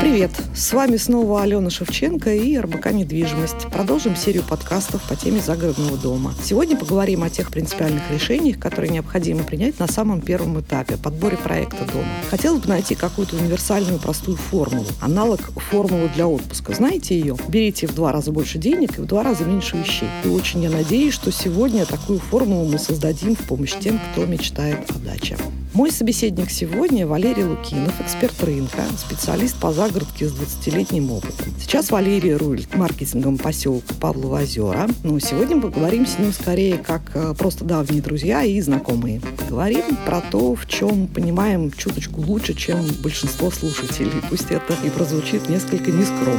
Привет! 0.00 0.30
С 0.54 0.72
вами 0.72 0.96
снова 0.96 1.42
Алена 1.42 1.68
Шевченко 1.68 2.32
и 2.32 2.56
РБК 2.56 2.92
«Недвижимость». 2.92 3.66
Продолжим 3.72 4.14
серию 4.14 4.44
подкастов 4.44 5.02
по 5.08 5.16
теме 5.16 5.40
загородного 5.40 5.96
дома. 5.96 6.32
Сегодня 6.40 6.76
поговорим 6.76 7.24
о 7.24 7.30
тех 7.30 7.50
принципиальных 7.50 8.08
решениях, 8.12 8.60
которые 8.60 8.92
необходимо 8.92 9.42
принять 9.42 9.80
на 9.80 9.88
самом 9.88 10.20
первом 10.20 10.60
этапе– 10.60 10.96
подборе 11.02 11.36
проекта 11.36 11.84
дома. 11.86 12.06
Хотелось 12.30 12.62
бы 12.62 12.68
найти 12.68 12.94
какую-то 12.94 13.34
универсальную 13.34 13.98
простую 13.98 14.36
формулу. 14.36 14.86
Аналог 15.00 15.40
формулы 15.40 16.08
для 16.14 16.28
отпуска. 16.28 16.72
Знаете 16.72 17.18
ее? 17.18 17.36
Берите 17.48 17.88
в 17.88 17.96
два 17.96 18.12
раза 18.12 18.30
больше 18.30 18.58
денег 18.58 18.98
и 18.98 19.00
в 19.00 19.06
два 19.06 19.24
раза 19.24 19.44
меньше 19.44 19.76
вещей. 19.76 20.08
И 20.24 20.28
очень 20.28 20.62
я 20.62 20.70
надеюсь, 20.70 21.14
что 21.14 21.32
сегодня 21.32 21.84
такую 21.84 22.20
формулу 22.20 22.70
мы 22.70 22.78
создадим 22.78 23.34
в 23.34 23.40
помощь 23.40 23.74
тем, 23.80 24.00
кто 24.12 24.24
мечтает 24.24 24.88
о 24.90 25.00
даче. 25.00 25.36
Мой 25.74 25.90
собеседник 25.90 26.52
сегодня 26.52 27.04
Валерий 27.04 27.42
Лукинов, 27.42 28.00
эксперт 28.00 28.40
рынка, 28.44 28.84
специалист 28.96 29.58
по 29.58 29.72
загородке 29.72 30.28
с 30.28 30.32
20-летним 30.32 31.10
опытом. 31.10 31.52
Сейчас 31.60 31.90
Валерий 31.90 32.34
рулит 32.34 32.76
маркетингом 32.76 33.38
поселка 33.38 33.92
Павлова 34.00 34.42
озера. 34.42 34.88
Но 35.02 35.18
сегодня 35.18 35.60
поговорим 35.60 36.06
с 36.06 36.16
ним 36.16 36.32
скорее 36.32 36.78
как 36.78 37.02
э, 37.14 37.34
просто 37.36 37.64
давние 37.64 38.02
друзья 38.02 38.44
и 38.44 38.60
знакомые. 38.60 39.20
Поговорим 39.20 39.82
про 40.06 40.20
то, 40.20 40.54
в 40.54 40.64
чем 40.68 41.08
понимаем 41.08 41.72
чуточку 41.72 42.20
лучше, 42.20 42.54
чем 42.54 42.86
большинство 43.02 43.50
слушателей. 43.50 44.22
Пусть 44.30 44.52
это 44.52 44.76
и 44.84 44.90
прозвучит 44.90 45.48
несколько 45.48 45.90
нескромно. 45.90 46.38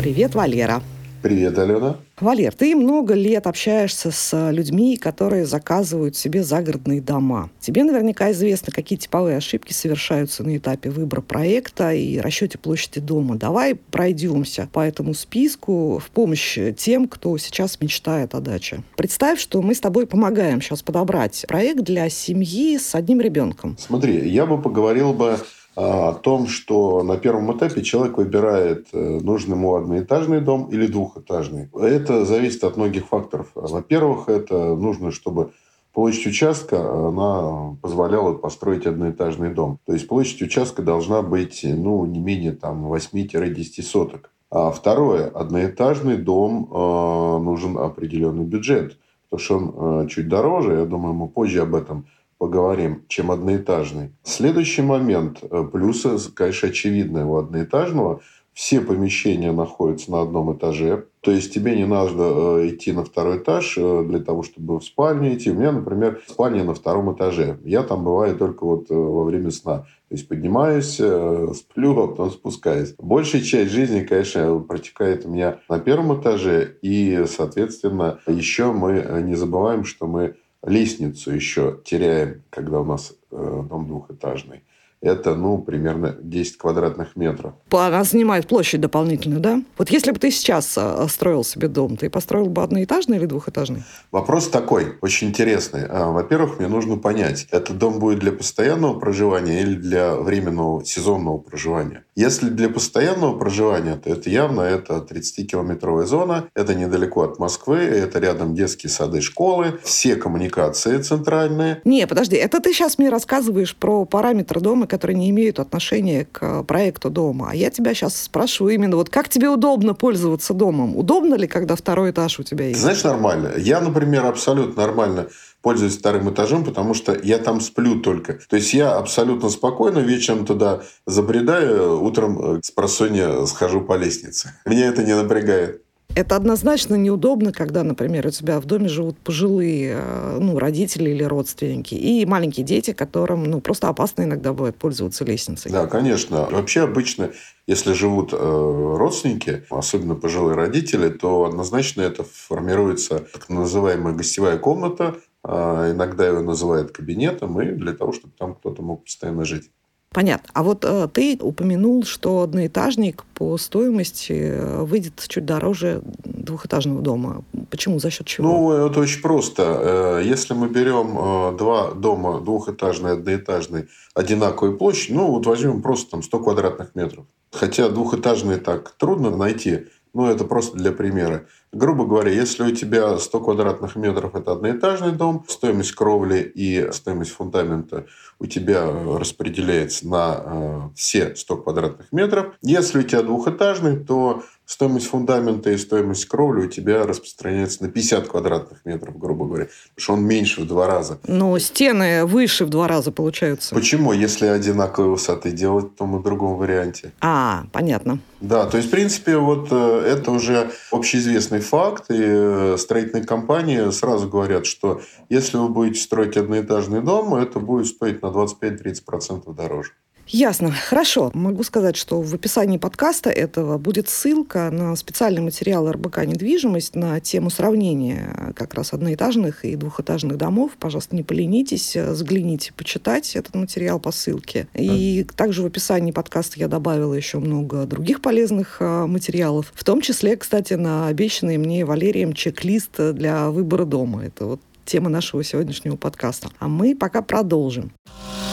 Привет, 0.00 0.34
Валера. 0.34 0.82
Привет, 1.26 1.58
Алена. 1.58 1.96
Валер, 2.20 2.54
ты 2.54 2.76
много 2.76 3.14
лет 3.14 3.48
общаешься 3.48 4.12
с 4.12 4.50
людьми, 4.52 4.96
которые 4.96 5.44
заказывают 5.44 6.14
себе 6.14 6.44
загородные 6.44 7.00
дома. 7.00 7.50
Тебе 7.58 7.82
наверняка 7.82 8.30
известно, 8.30 8.72
какие 8.72 8.96
типовые 8.96 9.38
ошибки 9.38 9.72
совершаются 9.72 10.44
на 10.44 10.56
этапе 10.56 10.88
выбора 10.88 11.22
проекта 11.22 11.92
и 11.92 12.18
расчете 12.18 12.58
площади 12.58 13.00
дома. 13.00 13.34
Давай 13.34 13.74
пройдемся 13.74 14.68
по 14.72 14.78
этому 14.78 15.14
списку 15.14 15.98
в 15.98 16.10
помощь 16.10 16.60
тем, 16.76 17.08
кто 17.08 17.36
сейчас 17.38 17.80
мечтает 17.80 18.36
о 18.36 18.40
даче. 18.40 18.84
Представь, 18.96 19.40
что 19.40 19.62
мы 19.62 19.74
с 19.74 19.80
тобой 19.80 20.06
помогаем 20.06 20.62
сейчас 20.62 20.82
подобрать 20.82 21.44
проект 21.48 21.80
для 21.80 22.08
семьи 22.08 22.78
с 22.78 22.94
одним 22.94 23.20
ребенком. 23.20 23.76
Смотри, 23.80 24.28
я 24.30 24.46
бы 24.46 24.62
поговорил 24.62 25.12
бы 25.12 25.40
о 25.76 26.14
том, 26.14 26.46
что 26.46 27.02
на 27.02 27.18
первом 27.18 27.54
этапе 27.54 27.82
человек 27.82 28.16
выбирает 28.16 28.88
э, 28.92 29.20
нужный 29.22 29.56
ему 29.56 29.74
одноэтажный 29.74 30.40
дом 30.40 30.70
или 30.70 30.86
двухэтажный. 30.86 31.68
Это 31.74 32.24
зависит 32.24 32.64
от 32.64 32.78
многих 32.78 33.06
факторов. 33.06 33.48
Во-первых, 33.54 34.30
это 34.30 34.74
нужно, 34.74 35.12
чтобы 35.12 35.52
площадь 35.92 36.28
участка 36.28 37.08
она 37.08 37.76
позволяла 37.82 38.32
построить 38.32 38.86
одноэтажный 38.86 39.52
дом. 39.52 39.78
То 39.84 39.92
есть 39.92 40.08
площадь 40.08 40.40
участка 40.40 40.80
должна 40.80 41.20
быть 41.20 41.60
ну, 41.62 42.06
не 42.06 42.20
менее 42.20 42.52
там, 42.52 42.90
8-10 42.90 43.82
соток. 43.82 44.30
А 44.50 44.70
второе, 44.70 45.28
одноэтажный 45.28 46.16
дом 46.16 46.70
э, 46.72 47.42
нужен 47.42 47.76
определенный 47.76 48.44
бюджет, 48.44 48.98
потому 49.28 49.44
что 49.44 49.56
он 49.58 50.04
э, 50.04 50.08
чуть 50.08 50.28
дороже, 50.28 50.72
я 50.72 50.84
думаю, 50.86 51.12
мы 51.12 51.28
позже 51.28 51.60
об 51.60 51.74
этом 51.74 52.06
поговорим, 52.38 53.04
чем 53.08 53.30
одноэтажный. 53.30 54.12
Следующий 54.22 54.82
момент. 54.82 55.38
Э, 55.42 55.64
плюсы, 55.70 56.18
конечно, 56.34 56.68
очевидные 56.68 57.24
у 57.24 57.36
одноэтажного. 57.36 58.20
Все 58.52 58.80
помещения 58.80 59.52
находятся 59.52 60.10
на 60.10 60.22
одном 60.22 60.56
этаже. 60.56 61.04
То 61.20 61.30
есть 61.30 61.52
тебе 61.52 61.76
не 61.76 61.86
надо 61.86 62.12
э, 62.60 62.68
идти 62.68 62.92
на 62.92 63.04
второй 63.04 63.38
этаж 63.38 63.76
э, 63.76 64.04
для 64.06 64.18
того, 64.20 64.42
чтобы 64.42 64.78
в 64.78 64.84
спальню 64.84 65.34
идти. 65.34 65.50
У 65.50 65.54
меня, 65.54 65.72
например, 65.72 66.22
спальня 66.26 66.64
на 66.64 66.74
втором 66.74 67.14
этаже. 67.14 67.58
Я 67.64 67.82
там 67.82 68.04
бываю 68.04 68.36
только 68.36 68.64
вот 68.64 68.86
во 68.88 69.24
время 69.24 69.50
сна. 69.50 69.86
То 70.08 70.14
есть 70.14 70.28
поднимаюсь, 70.28 70.94
сплю, 70.94 71.98
а 71.98 72.06
потом 72.06 72.30
спускаюсь. 72.30 72.94
Большая 72.96 73.42
часть 73.42 73.72
жизни, 73.72 74.04
конечно, 74.04 74.60
протекает 74.60 75.26
у 75.26 75.30
меня 75.30 75.58
на 75.68 75.80
первом 75.80 76.18
этаже. 76.20 76.76
И, 76.80 77.24
соответственно, 77.26 78.20
еще 78.28 78.72
мы 78.72 79.22
не 79.22 79.34
забываем, 79.34 79.84
что 79.84 80.06
мы 80.06 80.36
лестницу 80.62 81.32
еще 81.32 81.80
теряем, 81.84 82.42
когда 82.50 82.80
у 82.80 82.84
нас 82.84 83.14
э, 83.30 83.62
дом 83.68 83.86
двухэтажный 83.86 84.64
это, 85.00 85.34
ну, 85.34 85.58
примерно 85.58 86.16
10 86.20 86.58
квадратных 86.58 87.16
метров. 87.16 87.54
Она 87.70 88.04
занимает 88.04 88.46
площадь 88.46 88.80
дополнительную, 88.80 89.40
да? 89.40 89.62
Вот 89.78 89.90
если 89.90 90.10
бы 90.10 90.18
ты 90.18 90.30
сейчас 90.30 90.74
э, 90.76 91.06
строил 91.08 91.44
себе 91.44 91.68
дом, 91.68 91.96
ты 91.96 92.10
построил 92.10 92.46
бы 92.46 92.62
одноэтажный 92.62 93.18
или 93.18 93.26
двухэтажный? 93.26 93.84
Вопрос 94.10 94.48
такой, 94.48 94.94
очень 95.00 95.28
интересный. 95.28 95.86
А, 95.88 96.10
во-первых, 96.10 96.58
мне 96.58 96.68
нужно 96.68 96.96
понять, 96.96 97.46
этот 97.50 97.78
дом 97.78 97.98
будет 97.98 98.18
для 98.18 98.32
постоянного 98.32 98.98
проживания 98.98 99.60
или 99.60 99.74
для 99.74 100.14
временного 100.16 100.84
сезонного 100.84 101.38
проживания. 101.38 102.04
Если 102.14 102.48
для 102.48 102.70
постоянного 102.70 103.38
проживания, 103.38 103.96
то 103.96 104.10
это 104.10 104.30
явно 104.30 104.62
это 104.62 105.06
30-километровая 105.08 106.06
зона, 106.06 106.48
это 106.54 106.74
недалеко 106.74 107.22
от 107.22 107.38
Москвы, 107.38 107.78
это 107.78 108.18
рядом 108.18 108.54
детские 108.54 108.90
сады, 108.90 109.20
школы, 109.20 109.78
все 109.82 110.16
коммуникации 110.16 110.98
центральные. 110.98 111.82
Не, 111.84 112.06
подожди, 112.06 112.36
это 112.36 112.60
ты 112.60 112.72
сейчас 112.72 112.98
мне 112.98 113.10
рассказываешь 113.10 113.76
про 113.76 114.06
параметры 114.06 114.60
дома, 114.60 114.85
темы, 114.86 114.88
которые 114.88 115.16
не 115.16 115.30
имеют 115.30 115.58
отношения 115.58 116.26
к 116.30 116.62
проекту 116.62 117.10
дома. 117.10 117.48
А 117.50 117.54
я 117.54 117.70
тебя 117.70 117.94
сейчас 117.94 118.22
спрашиваю 118.22 118.74
именно, 118.74 118.96
вот 118.96 119.10
как 119.10 119.28
тебе 119.28 119.48
удобно 119.48 119.94
пользоваться 119.94 120.54
домом? 120.54 120.96
Удобно 120.96 121.34
ли, 121.34 121.46
когда 121.46 121.74
второй 121.74 122.10
этаж 122.10 122.38
у 122.38 122.42
тебя 122.42 122.68
есть? 122.68 122.80
знаешь, 122.80 123.04
нормально. 123.04 123.52
Я, 123.58 123.80
например, 123.80 124.26
абсолютно 124.26 124.82
нормально 124.82 125.26
пользуюсь 125.62 125.98
вторым 125.98 126.30
этажом, 126.30 126.64
потому 126.64 126.94
что 126.94 127.18
я 127.24 127.38
там 127.38 127.60
сплю 127.60 128.00
только. 128.00 128.38
То 128.48 128.56
есть 128.56 128.74
я 128.74 128.96
абсолютно 128.96 129.50
спокойно 129.50 129.98
вечером 129.98 130.46
туда 130.46 130.80
забредаю, 131.06 132.02
утром 132.02 132.60
с 132.62 132.70
просонья 132.70 133.44
схожу 133.46 133.80
по 133.80 133.96
лестнице. 133.96 134.54
Меня 134.66 134.86
это 134.86 135.02
не 135.02 135.16
напрягает. 135.16 135.82
Это 136.16 136.34
однозначно 136.34 136.94
неудобно, 136.94 137.52
когда, 137.52 137.84
например, 137.84 138.26
у 138.26 138.30
тебя 138.30 138.58
в 138.58 138.64
доме 138.64 138.88
живут 138.88 139.18
пожилые 139.18 139.98
э, 139.98 140.38
ну, 140.40 140.58
родители 140.58 141.10
или 141.10 141.22
родственники 141.22 141.94
и 141.94 142.24
маленькие 142.24 142.64
дети, 142.64 142.94
которым 142.94 143.44
ну, 143.44 143.60
просто 143.60 143.88
опасно 143.88 144.22
иногда 144.22 144.54
бывает 144.54 144.76
пользоваться 144.76 145.26
лестницей. 145.26 145.70
Да, 145.70 145.86
конечно. 145.86 146.48
Вообще 146.50 146.84
обычно, 146.84 147.32
если 147.66 147.92
живут 147.92 148.32
э, 148.32 148.36
родственники, 148.38 149.64
особенно 149.68 150.14
пожилые 150.14 150.56
родители, 150.56 151.10
то 151.10 151.44
однозначно 151.44 152.00
это 152.00 152.24
формируется 152.24 153.26
так 153.34 153.50
называемая 153.50 154.14
гостевая 154.14 154.56
комната, 154.56 155.16
э, 155.44 155.50
иногда 155.92 156.26
ее 156.26 156.40
называют 156.40 156.92
кабинетом, 156.92 157.60
и 157.60 157.72
для 157.72 157.92
того, 157.92 158.14
чтобы 158.14 158.32
там 158.38 158.54
кто-то 158.54 158.80
мог 158.80 159.04
постоянно 159.04 159.44
жить. 159.44 159.70
Понятно. 160.16 160.48
А 160.54 160.62
вот 160.62 160.82
э, 160.82 161.08
ты 161.12 161.36
упомянул, 161.38 162.02
что 162.04 162.40
одноэтажник 162.40 163.24
по 163.34 163.58
стоимости 163.58 164.32
э, 164.32 164.82
выйдет 164.82 165.22
чуть 165.28 165.44
дороже 165.44 166.00
двухэтажного 166.24 167.02
дома. 167.02 167.44
Почему? 167.70 167.98
За 167.98 168.10
счет 168.10 168.26
чего? 168.26 168.48
Ну, 168.48 168.86
это 168.86 168.98
очень 168.98 169.20
просто. 169.20 169.62
Э, 169.62 170.22
если 170.24 170.54
мы 170.54 170.70
берем 170.70 171.18
э, 171.18 171.58
два 171.58 171.90
дома, 171.90 172.40
двухэтажный, 172.40 173.12
одноэтажный, 173.12 173.88
одинаковой 174.14 174.74
площади, 174.78 175.12
ну, 175.12 175.32
вот 175.32 175.44
возьмем 175.44 175.82
просто 175.82 176.12
там 176.12 176.22
100 176.22 176.38
квадратных 176.38 176.94
метров. 176.94 177.26
Хотя 177.52 177.90
двухэтажный 177.90 178.56
так 178.58 178.92
трудно 178.92 179.28
найти, 179.28 179.88
ну, 180.14 180.24
это 180.24 180.44
просто 180.46 180.78
для 180.78 180.92
примера. 180.92 181.44
Грубо 181.72 182.06
говоря, 182.06 182.30
если 182.30 182.62
у 182.62 182.70
тебя 182.70 183.18
100 183.18 183.38
квадратных 183.38 183.96
метров– 183.96 184.34
это 184.34 184.52
одноэтажный 184.52 185.12
дом, 185.12 185.44
стоимость 185.46 185.92
кровли 185.92 186.38
и 186.38 186.90
стоимость 186.90 187.32
фундамента 187.32 188.06
у 188.38 188.46
тебя 188.46 188.86
распределяется 189.18 190.06
на 190.08 190.42
э, 190.44 190.80
все 190.94 191.34
100 191.34 191.56
квадратных 191.58 192.12
метров. 192.12 192.54
Если 192.62 192.98
у 192.98 193.02
тебя 193.02 193.22
двухэтажный, 193.22 193.96
то 193.96 194.42
стоимость 194.66 195.06
фундамента 195.06 195.70
и 195.70 195.78
стоимость 195.78 196.26
кровли 196.26 196.66
у 196.66 196.68
тебя 196.68 197.06
распространяется 197.06 197.84
на 197.84 197.88
50 197.88 198.28
квадратных 198.28 198.84
метров, 198.84 199.18
грубо 199.18 199.46
говоря. 199.46 199.64
Потому 199.94 200.02
что 200.02 200.12
он 200.14 200.24
меньше 200.24 200.60
в 200.62 200.66
два 200.66 200.86
раза. 200.86 201.18
Но 201.26 201.58
стены 201.58 202.26
выше 202.26 202.64
в 202.64 202.68
два 202.68 202.88
раза 202.88 203.12
получаются. 203.12 203.74
Почему? 203.74 204.12
Если 204.12 204.46
одинаковые 204.46 205.12
высоты 205.12 205.52
делать 205.52 205.86
в 205.86 205.94
том 205.96 206.18
и 206.18 206.22
другом 206.22 206.56
варианте. 206.56 207.12
А, 207.20 207.64
понятно. 207.72 208.18
Да, 208.40 208.66
то 208.66 208.76
есть, 208.76 208.88
в 208.88 208.90
принципе, 208.90 209.38
вот 209.38 209.68
э, 209.70 210.02
это 210.06 210.30
уже 210.30 210.70
общеизвестный 210.90 211.60
факт. 211.60 212.10
И 212.10 212.18
э, 212.18 212.76
строительные 212.78 213.24
компании 213.24 213.90
сразу 213.90 214.28
говорят, 214.28 214.66
что 214.66 215.00
если 215.28 215.56
вы 215.56 215.68
будете 215.68 216.00
строить 216.00 216.36
одноэтажный 216.36 217.00
дом, 217.00 217.34
это 217.34 217.60
будет 217.60 217.86
стоить 217.86 218.20
на 218.22 218.26
25-30% 218.26 219.54
дороже. 219.54 219.92
Ясно. 220.28 220.72
Хорошо. 220.72 221.30
Могу 221.34 221.62
сказать, 221.62 221.96
что 221.96 222.20
в 222.20 222.34
описании 222.34 222.78
подкаста 222.78 223.30
этого 223.30 223.78
будет 223.78 224.08
ссылка 224.08 224.70
на 224.72 224.96
специальный 224.96 225.40
материал 225.40 225.90
РБК 225.90 226.24
«Недвижимость» 226.24 226.96
на 226.96 227.20
тему 227.20 227.48
сравнения 227.48 228.52
как 228.56 228.74
раз 228.74 228.92
одноэтажных 228.92 229.64
и 229.64 229.76
двухэтажных 229.76 230.36
домов. 230.36 230.72
Пожалуйста, 230.80 231.14
не 231.14 231.22
поленитесь, 231.22 231.92
загляните, 231.92 232.72
почитать 232.72 233.36
этот 233.36 233.54
материал 233.54 234.00
по 234.00 234.10
ссылке. 234.10 234.66
И 234.74 235.24
также 235.36 235.62
в 235.62 235.66
описании 235.66 236.10
подкаста 236.10 236.58
я 236.58 236.66
добавила 236.66 237.14
еще 237.14 237.38
много 237.38 237.84
других 237.84 238.20
полезных 238.20 238.78
а, 238.80 239.06
материалов, 239.06 239.72
в 239.74 239.84
том 239.84 240.00
числе, 240.00 240.36
кстати, 240.36 240.74
на 240.74 241.06
обещанный 241.06 241.56
мне 241.56 241.84
Валерием 241.84 242.32
чек-лист 242.32 243.12
для 243.12 243.50
выбора 243.50 243.84
дома. 243.84 244.24
Это 244.24 244.46
вот 244.46 244.60
тема 244.84 245.08
нашего 245.08 245.44
сегодняшнего 245.44 245.96
подкаста. 245.96 246.50
А 246.58 246.66
мы 246.66 246.96
пока 246.96 247.22
продолжим. 247.22 247.92
Продолжим. 248.06 248.45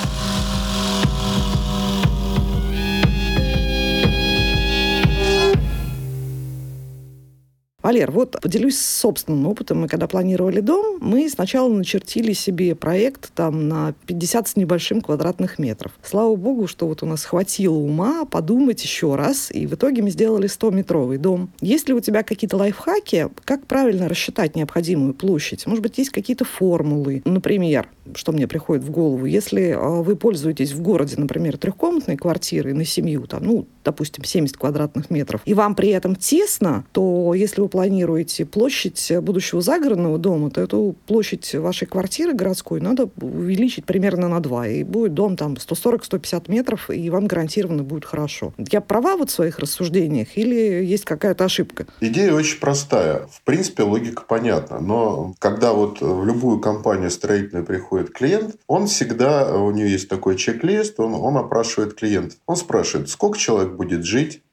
Валер, 7.83 8.11
вот 8.11 8.39
поделюсь 8.41 8.79
собственным 8.79 9.45
опытом. 9.45 9.81
Мы 9.81 9.89
когда 9.89 10.07
планировали 10.07 10.61
дом, 10.61 10.99
мы 11.01 11.29
сначала 11.29 11.67
начертили 11.67 12.31
себе 12.31 12.75
проект 12.75 13.33
там 13.33 13.67
на 13.67 13.93
50 14.07 14.47
с 14.47 14.55
небольшим 14.55 15.01
квадратных 15.01 15.59
метров. 15.59 15.91
Слава 16.01 16.33
богу, 16.37 16.67
что 16.67 16.87
вот 16.87 17.03
у 17.03 17.05
нас 17.05 17.25
хватило 17.25 17.75
ума 17.75 18.23
подумать 18.23 18.81
еще 18.81 19.15
раз, 19.15 19.51
и 19.51 19.67
в 19.67 19.73
итоге 19.73 20.01
мы 20.01 20.11
сделали 20.11 20.47
100-метровый 20.47 21.17
дом. 21.17 21.51
Есть 21.59 21.89
ли 21.89 21.93
у 21.93 21.99
тебя 21.99 22.23
какие-то 22.23 22.55
лайфхаки, 22.55 23.27
как 23.43 23.67
правильно 23.67 24.07
рассчитать 24.07 24.55
необходимую 24.55 25.13
площадь? 25.13 25.67
Может 25.67 25.83
быть, 25.83 25.97
есть 25.97 26.11
какие-то 26.11 26.45
формулы? 26.45 27.21
Например, 27.25 27.89
что 28.15 28.31
мне 28.31 28.47
приходит 28.47 28.85
в 28.85 28.91
голову, 28.91 29.25
если 29.25 29.75
а, 29.77 30.01
вы 30.01 30.15
пользуетесь 30.15 30.71
в 30.71 30.81
городе, 30.81 31.15
например, 31.17 31.57
трехкомнатной 31.57 32.15
квартирой 32.15 32.71
на 32.73 32.85
семью, 32.85 33.27
там, 33.27 33.43
ну, 33.43 33.67
допустим, 33.83 34.23
70 34.23 34.55
квадратных 34.55 35.09
метров, 35.09 35.41
и 35.43 35.53
вам 35.53 35.75
при 35.75 35.89
этом 35.89 36.15
тесно, 36.15 36.85
то 36.93 37.33
если 37.33 37.61
вы 37.61 37.67
планируете 37.73 38.45
площадь 38.45 39.11
будущего 39.21 39.59
загородного 39.59 40.19
дома, 40.19 40.51
то 40.51 40.61
эту 40.61 40.95
площадь 41.07 41.55
вашей 41.55 41.87
квартиры 41.87 42.33
городской 42.33 42.79
надо 42.79 43.09
увеличить 43.19 43.85
примерно 43.85 44.27
на 44.27 44.39
2, 44.41 44.67
и 44.67 44.83
будет 44.83 45.15
дом 45.15 45.35
там 45.35 45.55
140-150 45.55 46.51
метров, 46.51 46.91
и 46.91 47.09
вам 47.09 47.25
гарантированно 47.25 47.81
будет 47.81 48.05
хорошо. 48.05 48.53
Я 48.71 48.79
права 48.79 49.17
вот 49.17 49.31
в 49.31 49.33
своих 49.33 49.57
рассуждениях 49.57 50.37
или 50.37 50.85
есть 50.85 51.03
какая-то 51.03 51.45
ошибка? 51.45 51.87
Идея 51.99 52.33
очень 52.33 52.59
простая. 52.59 53.25
В 53.31 53.41
принципе, 53.41 53.81
логика 53.81 54.21
понятна. 54.21 54.79
Но 54.79 55.33
когда 55.39 55.73
вот 55.73 55.99
в 55.99 56.25
любую 56.25 56.59
компанию 56.59 57.09
строительную 57.09 57.65
приходит 57.65 58.11
клиент, 58.11 58.55
он 58.67 58.85
всегда, 58.85 59.51
у 59.57 59.71
нее 59.71 59.91
есть 59.91 60.09
такой 60.09 60.35
чек-лист, 60.35 60.99
он, 60.99 61.15
он 61.15 61.37
опрашивает 61.37 61.95
клиента. 61.95 62.35
Он 62.45 62.55
спрашивает, 62.55 63.09
сколько 63.09 63.39
человек 63.39 63.73
будет 63.73 64.05
жить, 64.05 64.43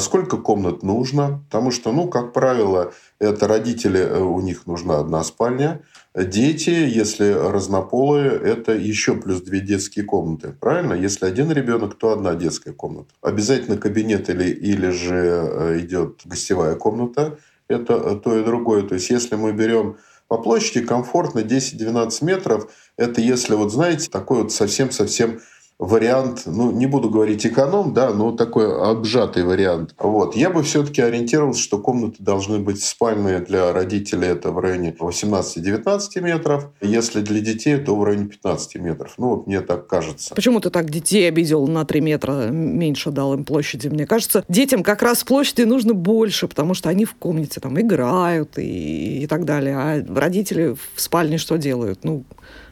сколько 0.00 0.36
комнат 0.36 0.82
нужно, 0.82 1.42
потому 1.48 1.70
что, 1.70 1.92
ну, 1.92 2.08
как 2.08 2.32
правило, 2.32 2.92
это 3.18 3.48
родители, 3.48 4.00
э, 4.00 4.20
у 4.20 4.40
них 4.40 4.66
нужна 4.66 4.98
одна 4.98 5.24
спальня, 5.24 5.82
дети, 6.14 6.70
если 6.70 7.32
разнополые, 7.32 8.30
это 8.30 8.72
еще 8.72 9.14
плюс 9.14 9.40
две 9.40 9.60
детские 9.60 10.04
комнаты, 10.04 10.54
правильно? 10.60 10.94
Если 10.94 11.24
один 11.24 11.50
ребенок, 11.50 11.96
то 11.96 12.12
одна 12.12 12.34
детская 12.34 12.72
комната. 12.72 13.10
Обязательно 13.22 13.76
кабинет 13.76 14.28
или, 14.28 14.50
или 14.50 14.90
же 14.90 15.14
э, 15.14 15.80
идет 15.80 16.20
гостевая 16.24 16.74
комната, 16.74 17.38
это 17.68 18.16
то 18.16 18.38
и 18.38 18.44
другое. 18.44 18.82
То 18.82 18.94
есть, 18.96 19.10
если 19.10 19.36
мы 19.36 19.52
берем 19.52 19.96
по 20.28 20.38
площади 20.38 20.84
комфортно 20.84 21.40
10-12 21.40 22.24
метров, 22.24 22.70
это 22.96 23.20
если, 23.20 23.54
вот 23.54 23.72
знаете, 23.72 24.10
такой 24.10 24.42
вот 24.42 24.52
совсем-совсем 24.52 25.40
вариант, 25.80 26.42
ну, 26.44 26.70
не 26.70 26.86
буду 26.86 27.08
говорить 27.08 27.46
эконом, 27.46 27.94
да, 27.94 28.10
но 28.10 28.32
такой 28.32 28.70
обжатый 28.70 29.44
вариант. 29.44 29.94
Вот. 29.98 30.36
Я 30.36 30.50
бы 30.50 30.62
все-таки 30.62 31.00
ориентировался, 31.00 31.62
что 31.62 31.78
комнаты 31.78 32.16
должны 32.18 32.58
быть 32.58 32.82
спальные 32.82 33.40
для 33.40 33.72
родителей, 33.72 34.28
это 34.28 34.52
в 34.52 34.58
районе 34.58 34.94
18-19 34.98 36.20
метров. 36.20 36.68
Если 36.82 37.22
для 37.22 37.40
детей, 37.40 37.78
то 37.78 37.96
в 37.96 38.04
районе 38.04 38.26
15 38.26 38.76
метров. 38.76 39.14
Ну, 39.16 39.30
вот 39.30 39.46
мне 39.46 39.62
так 39.62 39.86
кажется. 39.86 40.34
Почему 40.34 40.60
ты 40.60 40.68
так 40.68 40.90
детей 40.90 41.26
обидел 41.26 41.66
на 41.66 41.86
3 41.86 42.00
метра 42.02 42.48
меньше 42.50 43.10
дал 43.10 43.32
им 43.32 43.44
площади? 43.44 43.88
Мне 43.88 44.06
кажется, 44.06 44.44
детям 44.48 44.82
как 44.82 45.00
раз 45.00 45.24
площади 45.24 45.62
нужно 45.62 45.94
больше, 45.94 46.46
потому 46.46 46.74
что 46.74 46.90
они 46.90 47.06
в 47.06 47.14
комнате 47.14 47.58
там 47.58 47.80
играют 47.80 48.58
и, 48.58 49.22
и 49.22 49.26
так 49.26 49.46
далее. 49.46 49.76
А 49.76 50.04
родители 50.14 50.76
в 50.94 51.00
спальне 51.00 51.38
что 51.38 51.56
делают? 51.56 52.04
Ну, 52.04 52.24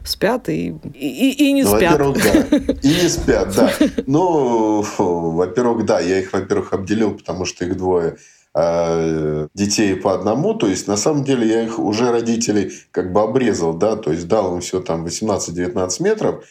спят 0.03 0.49
и, 0.49 0.75
и, 0.93 1.49
и 1.49 1.51
не 1.51 1.63
ну, 1.63 1.75
спят. 1.75 1.99
Во-первых, 1.99 2.23
да. 2.23 2.57
И 2.81 2.87
не 2.87 3.09
спят, 3.09 3.53
да. 3.55 3.71
Ну, 4.07 4.83
во-первых, 4.97 5.85
да, 5.85 5.99
я 5.99 6.19
их, 6.19 6.33
во-первых, 6.33 6.73
обделил, 6.73 7.15
потому 7.15 7.45
что 7.45 7.65
их 7.65 7.77
двое 7.77 8.17
а, 8.53 9.47
детей 9.53 9.95
по 9.95 10.13
одному, 10.13 10.55
то 10.55 10.67
есть 10.67 10.87
на 10.87 10.97
самом 10.97 11.23
деле 11.23 11.47
я 11.47 11.63
их 11.63 11.77
уже 11.77 12.11
родителей 12.11 12.71
как 12.91 13.13
бы 13.13 13.21
обрезал, 13.21 13.73
да, 13.73 13.95
то 13.95 14.11
есть 14.11 14.27
дал 14.27 14.55
им 14.55 14.61
все 14.61 14.81
там 14.81 15.05
18-19 15.05 16.03
метров, 16.03 16.43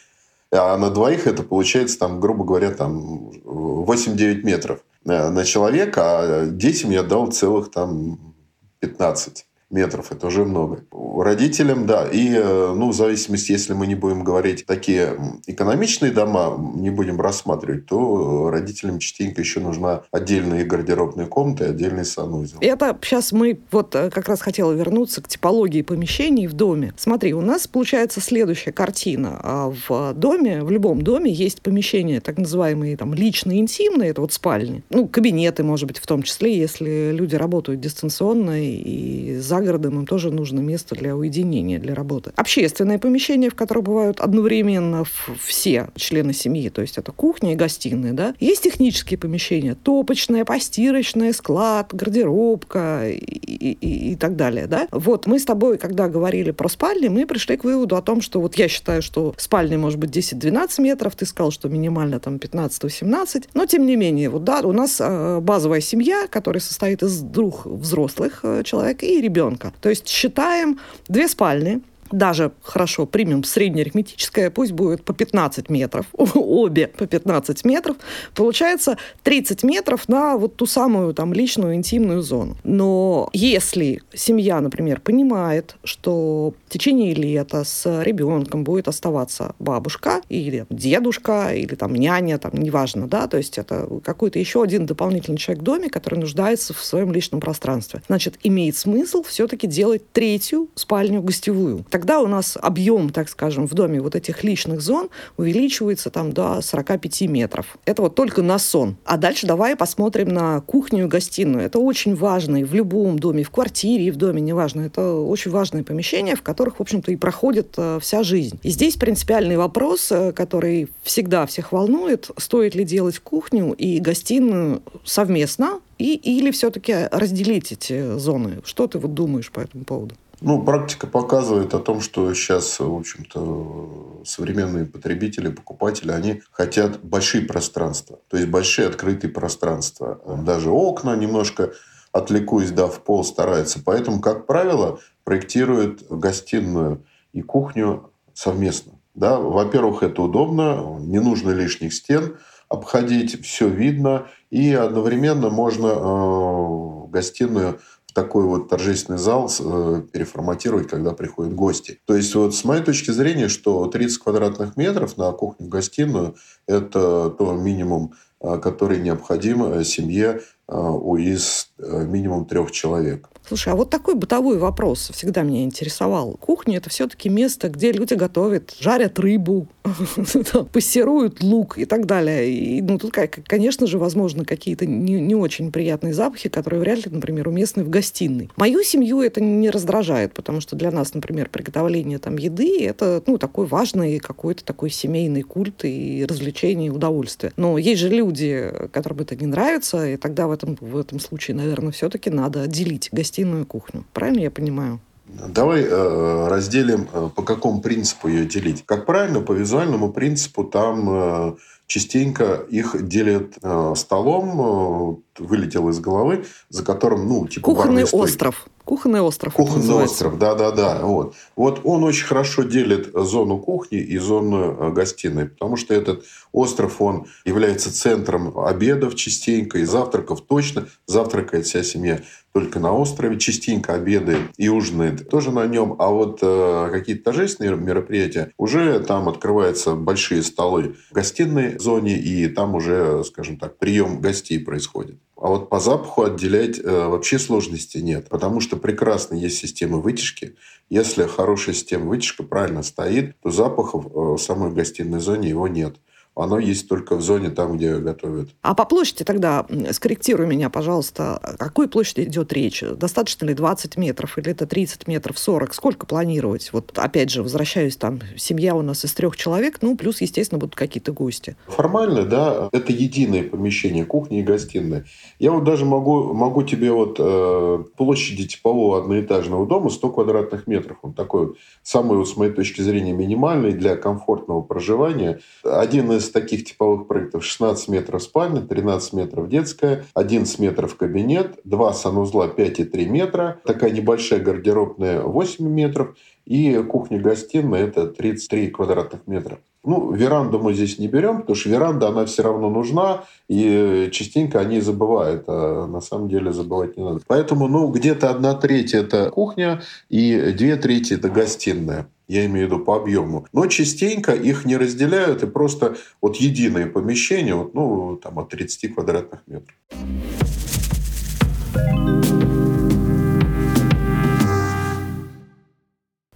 а 0.51 0.77
на 0.77 0.89
двоих 0.89 1.27
это 1.27 1.43
получается 1.43 1.99
там, 1.99 2.19
грубо 2.19 2.45
говоря, 2.45 2.71
там 2.71 3.29
8-9 3.43 4.43
метров 4.43 4.79
на 5.03 5.43
человека, 5.43 6.01
а 6.03 6.45
детям 6.45 6.91
я 6.91 7.03
дал 7.03 7.27
целых 7.27 7.69
там 7.69 8.33
15 8.79 9.45
метров. 9.69 10.11
Это 10.11 10.27
уже 10.27 10.45
много. 10.45 10.83
Родителям, 10.91 11.85
да. 11.85 12.07
И, 12.11 12.33
э, 12.33 12.73
ну, 12.75 12.89
в 12.89 12.93
зависимости, 12.93 13.51
если 13.51 13.73
мы 13.73 13.87
не 13.87 13.95
будем 13.95 14.23
говорить 14.23 14.65
такие 14.65 15.17
экономичные 15.47 16.11
дома, 16.11 16.57
не 16.75 16.89
будем 16.89 17.19
рассматривать, 17.19 17.85
то 17.85 18.49
родителям 18.49 18.99
частенько 18.99 19.41
еще 19.41 19.59
нужна 19.59 20.03
отдельная 20.11 20.65
гардеробная 20.65 21.25
комната 21.25 21.65
и 21.65 21.69
отдельный 21.69 22.05
санузел. 22.05 22.57
Это 22.61 22.97
сейчас 23.01 23.31
мы 23.31 23.59
вот 23.71 23.95
э, 23.95 24.09
как 24.09 24.27
раз 24.27 24.41
хотела 24.41 24.71
вернуться 24.71 25.21
к 25.21 25.27
типологии 25.27 25.81
помещений 25.81 26.47
в 26.47 26.53
доме. 26.53 26.93
Смотри, 26.97 27.33
у 27.33 27.41
нас 27.41 27.67
получается 27.67 28.21
следующая 28.21 28.71
картина. 28.71 29.39
А 29.43 29.73
в 29.87 30.13
доме, 30.13 30.63
в 30.63 30.71
любом 30.71 31.01
доме 31.01 31.31
есть 31.31 31.61
помещения, 31.61 32.21
так 32.21 32.37
называемые 32.37 32.97
там 32.97 33.13
личные, 33.13 33.59
интимные, 33.59 34.11
это 34.11 34.21
вот 34.21 34.33
спальни. 34.33 34.83
Ну, 34.89 35.07
кабинеты, 35.07 35.63
может 35.63 35.87
быть, 35.87 35.97
в 35.99 36.07
том 36.07 36.23
числе, 36.23 36.57
если 36.57 37.11
люди 37.11 37.35
работают 37.35 37.81
дистанционно 37.81 38.63
и 38.63 39.35
за 39.37 39.58
за 39.59 39.65
городом, 39.65 39.99
им 39.99 40.07
тоже 40.07 40.31
нужно 40.31 40.59
место 40.59 40.95
для 40.95 41.15
уединения, 41.15 41.79
для 41.79 41.93
работы. 41.93 42.31
Общественное 42.35 42.97
помещение, 42.97 43.49
в 43.49 43.55
котором 43.55 43.83
бывают 43.83 44.19
одновременно 44.19 45.03
все 45.43 45.89
члены 45.95 46.33
семьи, 46.33 46.69
то 46.69 46.81
есть 46.81 46.97
это 46.97 47.11
кухня 47.11 47.53
и 47.53 47.55
гостиная, 47.55 48.13
да. 48.13 48.35
Есть 48.39 48.63
технические 48.63 49.17
помещения, 49.17 49.75
топочная, 49.75 50.45
постирочная, 50.45 51.33
склад, 51.33 51.93
гардеробка 51.93 53.09
и, 53.09 53.17
и, 53.17 54.11
и 54.11 54.15
так 54.15 54.35
далее, 54.35 54.67
да. 54.67 54.87
Вот 54.91 55.27
мы 55.27 55.39
с 55.39 55.45
тобой, 55.45 55.77
когда 55.77 56.07
говорили 56.07 56.51
про 56.51 56.69
спальни, 56.69 57.07
мы 57.07 57.25
пришли 57.25 57.57
к 57.57 57.63
выводу 57.63 57.95
о 57.95 58.01
том, 58.01 58.21
что 58.21 58.39
вот 58.39 58.55
я 58.55 58.67
считаю, 58.67 59.01
что 59.01 59.33
спальня 59.37 59.77
может 59.77 59.99
быть 59.99 60.15
10-12 60.15 60.81
метров, 60.81 61.15
ты 61.15 61.25
сказал, 61.25 61.51
что 61.51 61.69
минимально 61.69 62.19
там 62.19 62.35
15-17, 62.35 63.49
но 63.53 63.65
тем 63.65 63.85
не 63.85 63.95
менее, 63.95 64.29
вот 64.29 64.43
да, 64.43 64.61
у 64.61 64.71
нас 64.71 64.97
э, 64.99 65.39
базовая 65.41 65.81
семья, 65.81 66.27
которая 66.29 66.61
состоит 66.61 67.03
из 67.03 67.19
двух 67.21 67.65
взрослых 67.65 68.39
э, 68.43 68.63
человек 68.63 69.03
и 69.03 69.21
ребенка 69.21 69.48
ребенка. 69.49 69.73
То 69.81 69.89
есть 69.89 70.07
считаем 70.07 70.79
две 71.07 71.27
спальни, 71.27 71.81
даже 72.11 72.51
хорошо 72.61 73.05
примем 73.05 73.43
среднеарифметическое, 73.43 74.49
пусть 74.49 74.71
будет 74.71 75.03
по 75.03 75.13
15 75.13 75.69
метров, 75.69 76.05
обе 76.13 76.87
по 76.87 77.05
15 77.05 77.65
метров, 77.65 77.97
получается 78.35 78.97
30 79.23 79.63
метров 79.63 80.07
на 80.07 80.37
вот 80.37 80.55
ту 80.55 80.65
самую 80.65 81.13
там 81.13 81.33
личную 81.33 81.75
интимную 81.75 82.21
зону. 82.21 82.57
Но 82.63 83.29
если 83.33 84.01
семья, 84.13 84.61
например, 84.61 85.01
понимает, 85.01 85.75
что 85.83 86.53
в 86.67 86.71
течение 86.71 87.13
лета 87.13 87.63
с 87.63 88.03
ребенком 88.03 88.63
будет 88.63 88.87
оставаться 88.87 89.55
бабушка 89.59 90.21
или 90.29 90.65
дедушка, 90.69 91.53
или 91.53 91.75
там 91.75 91.93
няня, 91.93 92.37
там 92.37 92.53
неважно, 92.53 93.07
да, 93.07 93.27
то 93.27 93.37
есть 93.37 93.57
это 93.57 93.87
какой-то 94.03 94.39
еще 94.39 94.61
один 94.63 94.85
дополнительный 94.85 95.37
человек 95.37 95.61
в 95.61 95.65
доме, 95.65 95.89
который 95.89 96.19
нуждается 96.19 96.73
в 96.73 96.83
своем 96.83 97.11
личном 97.11 97.39
пространстве. 97.39 98.01
Значит, 98.07 98.37
имеет 98.43 98.75
смысл 98.75 99.23
все-таки 99.23 99.67
делать 99.67 100.11
третью 100.11 100.69
спальню 100.75 101.21
гостевую 101.21 101.85
тогда 101.99 102.21
у 102.21 102.27
нас 102.27 102.57
объем, 102.61 103.09
так 103.09 103.27
скажем, 103.27 103.67
в 103.67 103.73
доме 103.73 103.99
вот 103.99 104.15
этих 104.15 104.45
личных 104.45 104.79
зон 104.79 105.09
увеличивается 105.35 106.09
там 106.09 106.31
до 106.31 106.61
45 106.61 107.23
метров. 107.23 107.77
Это 107.83 108.03
вот 108.03 108.15
только 108.15 108.41
на 108.41 108.57
сон. 108.57 108.95
А 109.03 109.17
дальше 109.17 109.45
давай 109.45 109.75
посмотрим 109.75 110.29
на 110.29 110.61
кухню 110.61 111.03
и 111.03 111.07
гостиную. 111.09 111.65
Это 111.65 111.77
очень 111.77 112.15
важно 112.15 112.61
и 112.61 112.63
в 112.63 112.73
любом 112.73 113.19
доме, 113.19 113.43
в 113.43 113.49
квартире, 113.49 114.05
и 114.05 114.11
в 114.11 114.15
доме, 114.15 114.39
неважно. 114.39 114.83
Это 114.83 115.13
очень 115.13 115.51
важные 115.51 115.83
помещения, 115.83 116.37
в 116.37 116.41
которых, 116.41 116.77
в 116.77 116.81
общем-то, 116.81 117.11
и 117.11 117.17
проходит 117.17 117.73
э, 117.75 117.99
вся 118.01 118.23
жизнь. 118.23 118.57
И 118.63 118.69
здесь 118.69 118.95
принципиальный 118.95 119.57
вопрос, 119.57 120.09
э, 120.13 120.31
который 120.31 120.87
всегда 121.03 121.45
всех 121.47 121.73
волнует, 121.73 122.31
стоит 122.37 122.75
ли 122.75 122.85
делать 122.85 123.19
кухню 123.19 123.73
и 123.73 123.99
гостиную 123.99 124.83
совместно, 125.03 125.81
и, 125.97 126.15
или 126.15 126.51
все-таки 126.51 127.09
разделить 127.11 127.73
эти 127.73 128.17
зоны? 128.17 128.61
Что 128.63 128.87
ты 128.87 128.99
вот 128.99 129.13
думаешь 129.13 129.51
по 129.51 129.59
этому 129.59 129.83
поводу? 129.83 130.15
Ну, 130.41 130.61
практика 130.63 131.05
показывает 131.05 131.73
о 131.73 131.79
том, 131.79 131.99
что 131.99 132.33
сейчас, 132.33 132.79
в 132.79 132.95
общем-то, 132.95 134.21
современные 134.25 134.85
потребители, 134.85 135.49
покупатели, 135.49 136.11
они 136.11 136.41
хотят 136.51 137.03
большие 137.03 137.45
пространства. 137.45 138.19
То 138.29 138.37
есть, 138.37 138.49
большие 138.49 138.87
открытые 138.87 139.31
пространства. 139.31 140.21
Даже 140.43 140.69
окна 140.69 141.15
немножко 141.15 141.73
отвлекусь, 142.11 142.71
да, 142.71 142.87
в 142.87 143.03
пол 143.03 143.23
стараются. 143.23 143.79
Поэтому, 143.83 144.21
как 144.21 144.45
правило, 144.47 144.99
проектируют 145.25 146.03
гостиную 146.09 147.05
и 147.33 147.41
кухню 147.41 148.11
совместно. 148.33 148.93
Да, 149.15 149.37
во-первых, 149.37 150.03
это 150.03 150.21
удобно, 150.21 150.97
не 150.99 151.19
нужно 151.19 151.51
лишних 151.51 151.93
стен 151.93 152.37
обходить, 152.69 153.43
все 153.43 153.67
видно, 153.67 154.27
и 154.49 154.73
одновременно 154.73 155.49
можно 155.49 155.87
э, 155.87 157.07
гостиную 157.09 157.79
такой 158.13 158.43
вот 158.45 158.69
торжественный 158.69 159.19
зал 159.19 159.51
э, 159.59 160.01
переформатировать, 160.11 160.87
когда 160.87 161.11
приходят 161.11 161.53
гости. 161.53 161.99
То 162.05 162.15
есть, 162.15 162.33
вот 162.35 162.55
с 162.55 162.63
моей 162.63 162.83
точки 162.83 163.11
зрения, 163.11 163.47
что 163.47 163.85
30 163.87 164.19
квадратных 164.19 164.77
метров 164.77 165.17
на 165.17 165.31
кухню-гостиную– 165.31 166.35
это 166.67 167.29
то 167.29 167.53
минимум 167.53 168.13
который 168.41 169.01
необходим 169.01 169.83
семье 169.83 170.39
из 170.69 171.73
минимум 171.81 172.45
трех 172.45 172.71
человек. 172.71 173.27
Слушай, 173.49 173.73
а 173.73 173.75
вот 173.75 173.89
такой 173.89 174.13
бытовой 174.13 174.59
вопрос 174.59 175.09
всегда 175.11 175.41
меня 175.41 175.63
интересовал. 175.63 176.37
Кухня– 176.39 176.77
это 176.77 176.91
все-таки 176.91 177.29
место, 177.29 177.69
где 177.69 177.91
люди 177.91 178.13
готовят, 178.13 178.75
жарят 178.79 179.17
рыбу, 179.17 179.67
пассируют 180.71 181.41
лук 181.41 181.79
и 181.79 181.85
так 181.85 182.05
далее. 182.05 182.47
И, 182.47 182.79
ну, 182.83 182.99
тут, 182.99 183.11
конечно 183.11 183.87
же, 183.87 183.97
возможно, 183.97 184.45
какие-то 184.45 184.85
не, 184.85 185.13
не 185.19 185.33
очень 185.33 185.71
приятные 185.71 186.13
запахи, 186.13 186.47
которые 186.47 186.79
вряд 186.79 187.03
ли, 187.07 187.11
например, 187.11 187.47
уместны 187.47 187.83
в 187.83 187.89
гостиной. 187.89 188.51
Мою 188.55 188.83
семью 188.83 189.21
это 189.21 189.41
не 189.41 189.71
раздражает, 189.71 190.33
потому 190.33 190.61
что 190.61 190.75
для 190.75 190.91
нас, 190.91 191.15
например, 191.15 191.49
приготовление 191.49 192.19
там 192.19 192.37
еды– 192.37 192.85
это, 192.85 193.23
ну, 193.25 193.39
такой 193.39 193.65
важный 193.65 194.19
какой-то 194.19 194.63
такой 194.63 194.91
семейный 194.91 195.41
культ 195.41 195.85
и 195.85 196.23
развлечение, 196.29 196.89
и 196.89 196.91
удовольствие. 196.91 197.51
Но 197.57 197.79
есть 197.79 197.99
же 197.99 198.09
люди, 198.09 198.71
которым 198.91 199.21
это 199.21 199.35
не 199.35 199.47
нравится, 199.47 200.07
и 200.07 200.17
тогда 200.17 200.45
в 200.45 200.51
этом, 200.51 200.77
в 200.79 200.95
этом 200.97 201.19
случае, 201.19 201.57
наверное, 201.57 201.91
все-таки 201.91 202.29
надо 202.29 202.61
отделить 202.61 203.09
гостиную 203.39 203.65
гостиную 203.65 203.65
кухню. 203.65 204.03
Правильно 204.13 204.41
я 204.41 204.51
понимаю? 204.51 204.99
Давай 205.27 205.83
э, 205.83 206.47
разделим, 206.47 207.07
э, 207.13 207.29
по 207.35 207.43
какому 207.43 207.81
принципу 207.81 208.27
ее 208.27 208.45
делить. 208.45 208.83
Как 208.85 209.05
правильно, 209.05 209.41
по 209.41 209.53
визуальному 209.53 210.11
принципу 210.11 210.63
там 210.63 211.09
э, 211.09 211.55
частенько 211.85 212.65
их 212.71 212.95
делят 213.07 213.53
э, 213.61 213.93
столом, 213.95 215.21
э, 215.37 215.43
вылетел 215.43 215.89
из 215.89 215.99
головы, 215.99 216.45
за 216.69 216.83
которым, 216.83 217.27
ну, 217.27 217.47
типа 217.47 217.65
Кухонный 217.65 218.05
остров. 218.05 218.67
Кухонный 218.89 219.21
остров. 219.21 219.53
Кухонный 219.53 220.03
остров, 220.03 220.39
да-да-да. 220.39 221.01
Вот. 221.03 221.35
вот 221.55 221.81
он 221.83 222.03
очень 222.03 222.25
хорошо 222.25 222.63
делит 222.63 223.11
зону 223.13 223.59
кухни 223.59 223.99
и 223.99 224.17
зону 224.17 224.77
э, 224.79 224.91
гостиной, 224.93 225.45
потому 225.45 225.75
что 225.75 225.93
этот 225.93 226.25
остров, 226.51 226.99
он 226.99 227.27
является 227.45 227.93
центром 227.93 228.57
обедов 228.57 229.13
частенько 229.13 229.77
и 229.77 229.83
завтраков 229.83 230.41
точно. 230.41 230.87
Завтракает 231.05 231.67
вся 231.67 231.83
семья 231.83 232.21
только 232.51 232.79
на 232.79 232.91
острове, 232.91 233.37
частенько 233.37 233.93
обедает 233.93 234.49
и 234.57 234.69
ужинает 234.69 235.29
тоже 235.29 235.51
на 235.51 235.67
нем. 235.67 235.95
А 235.99 236.07
вот 236.07 236.39
э, 236.41 236.89
какие-то 236.91 237.25
торжественные 237.25 237.75
мероприятия, 237.77 238.51
уже 238.57 238.99
там 239.01 239.29
открываются 239.29 239.93
большие 239.93 240.41
столы 240.41 240.95
в 241.11 241.13
гостиной 241.13 241.77
зоне, 241.77 242.17
и 242.17 242.47
там 242.47 242.73
уже, 242.73 243.23
скажем 243.23 243.59
так, 243.59 243.77
прием 243.77 244.19
гостей 244.19 244.59
происходит. 244.59 245.19
А 245.41 245.47
вот 245.47 245.69
по 245.69 245.79
запаху 245.79 246.23
отделять 246.23 246.79
э, 246.79 247.07
вообще 247.07 247.39
сложности 247.39 247.97
нет, 247.97 248.27
потому 248.27 248.59
что 248.59 248.75
прекрасно 248.75 249.35
есть 249.35 249.57
система 249.57 249.97
вытяжки. 249.97 250.55
Если 250.89 251.23
хорошая 251.27 251.73
система 251.75 252.07
вытяжки 252.09 252.41
правильно 252.41 252.83
стоит, 252.83 253.39
то 253.41 253.49
запахов 253.49 254.05
э, 254.05 254.09
в 254.09 254.37
самой 254.37 254.71
гостиной 254.71 255.21
зоне 255.21 255.47
его 255.47 255.69
нет 255.69 255.95
оно 256.35 256.57
есть 256.57 256.87
только 256.87 257.15
в 257.15 257.21
зоне 257.21 257.49
там, 257.49 257.75
где 257.75 257.97
готовят. 257.97 258.49
А 258.61 258.73
по 258.73 258.85
площади 258.85 259.25
тогда, 259.25 259.65
скорректируй 259.91 260.47
меня, 260.47 260.69
пожалуйста, 260.69 261.37
о 261.37 261.57
какой 261.57 261.89
площади 261.89 262.21
идет 262.21 262.53
речь? 262.53 262.81
Достаточно 262.81 263.45
ли 263.45 263.53
20 263.53 263.97
метров 263.97 264.37
или 264.37 264.51
это 264.51 264.65
30 264.65 265.07
метров, 265.07 265.37
40? 265.37 265.73
Сколько 265.73 266.05
планировать? 266.05 266.71
Вот 266.71 266.97
опять 266.97 267.29
же, 267.29 267.43
возвращаюсь, 267.43 267.97
там 267.97 268.19
семья 268.37 268.75
у 268.75 268.81
нас 268.81 269.03
из 269.03 269.13
трех 269.13 269.35
человек, 269.35 269.79
ну, 269.81 269.97
плюс, 269.97 270.21
естественно, 270.21 270.59
будут 270.59 270.75
какие-то 270.75 271.11
гости. 271.11 271.57
Формально, 271.67 272.23
да, 272.23 272.69
это 272.71 272.93
единое 272.93 273.43
помещение, 273.43 274.05
кухня 274.05 274.39
и 274.39 274.43
гостиная. 274.43 275.05
Я 275.39 275.51
вот 275.51 275.65
даже 275.65 275.85
могу, 275.85 276.33
могу 276.33 276.63
тебе 276.63 276.91
вот 276.91 277.17
э, 277.19 277.83
площади 277.97 278.47
типового 278.47 279.01
одноэтажного 279.01 279.65
дома 279.67 279.89
100 279.89 280.09
квадратных 280.09 280.67
метров. 280.67 280.99
Он 281.01 281.13
такой 281.13 281.47
вот, 281.47 281.57
самый, 281.83 282.17
вот, 282.17 282.29
с 282.29 282.37
моей 282.37 282.53
точки 282.53 282.81
зрения, 282.81 283.11
минимальный 283.11 283.73
для 283.73 283.97
комфортного 283.97 284.61
проживания. 284.61 285.41
Один 285.63 286.11
из 286.13 286.18
таких 286.27 286.65
типовых 286.65 287.07
проектов 287.07 287.45
16 287.45 287.87
метров 287.87 288.21
спальня, 288.21 288.59
13 288.59 289.13
метров 289.13 289.47
детская, 289.47 290.05
11 290.15 290.59
метров 290.59 290.97
кабинет, 290.97 291.59
2 291.63 291.93
санузла 291.93 292.47
5,3 292.47 293.05
метра, 293.05 293.59
такая 293.63 293.91
небольшая 293.91 294.41
гардеробная 294.41 295.21
8 295.21 295.65
метров 295.65 296.17
и 296.45 296.83
кухня-гостиная 296.83 297.85
это 297.85 298.07
33 298.07 298.69
квадратных 298.71 299.27
метра. 299.27 299.59
Ну, 299.85 300.11
веранду 300.11 300.59
мы 300.59 300.73
здесь 300.73 300.99
не 300.99 301.07
берем, 301.07 301.41
потому 301.41 301.55
что 301.55 301.69
веранда, 301.69 302.09
она 302.09 302.25
все 302.25 302.43
равно 302.43 302.69
нужна, 302.69 303.23
и 303.47 304.09
частенько 304.11 304.59
они 304.59 304.81
забывают, 304.81 305.45
а 305.47 305.87
на 305.87 306.01
самом 306.01 306.27
деле 306.27 306.51
забывать 306.51 306.97
не 306.97 307.03
надо. 307.03 307.21
Поэтому, 307.27 307.67
ну, 307.67 307.87
где-то 307.87 308.29
одна 308.29 308.55
треть– 308.55 308.93
это 308.95 309.29
кухня, 309.29 309.81
и 310.09 310.53
две 310.57 310.75
трети– 310.75 311.13
это 311.15 311.29
гостиная 311.29 312.07
я 312.29 312.45
имею 312.45 312.67
в 312.67 312.71
виду 312.71 312.85
по 312.85 312.95
объему. 312.95 313.45
Но 313.51 313.65
частенько 313.67 314.31
их 314.31 314.63
не 314.63 314.77
разделяют, 314.77 315.43
и 315.43 315.47
просто 315.47 315.97
вот 316.21 316.37
единое 316.37 316.85
помещение, 316.85 317.55
вот, 317.55 317.73
ну, 317.73 318.15
там 318.15 318.39
от 318.39 318.49
30 318.49 318.93
квадратных 318.93 319.41
метров. 319.47 319.75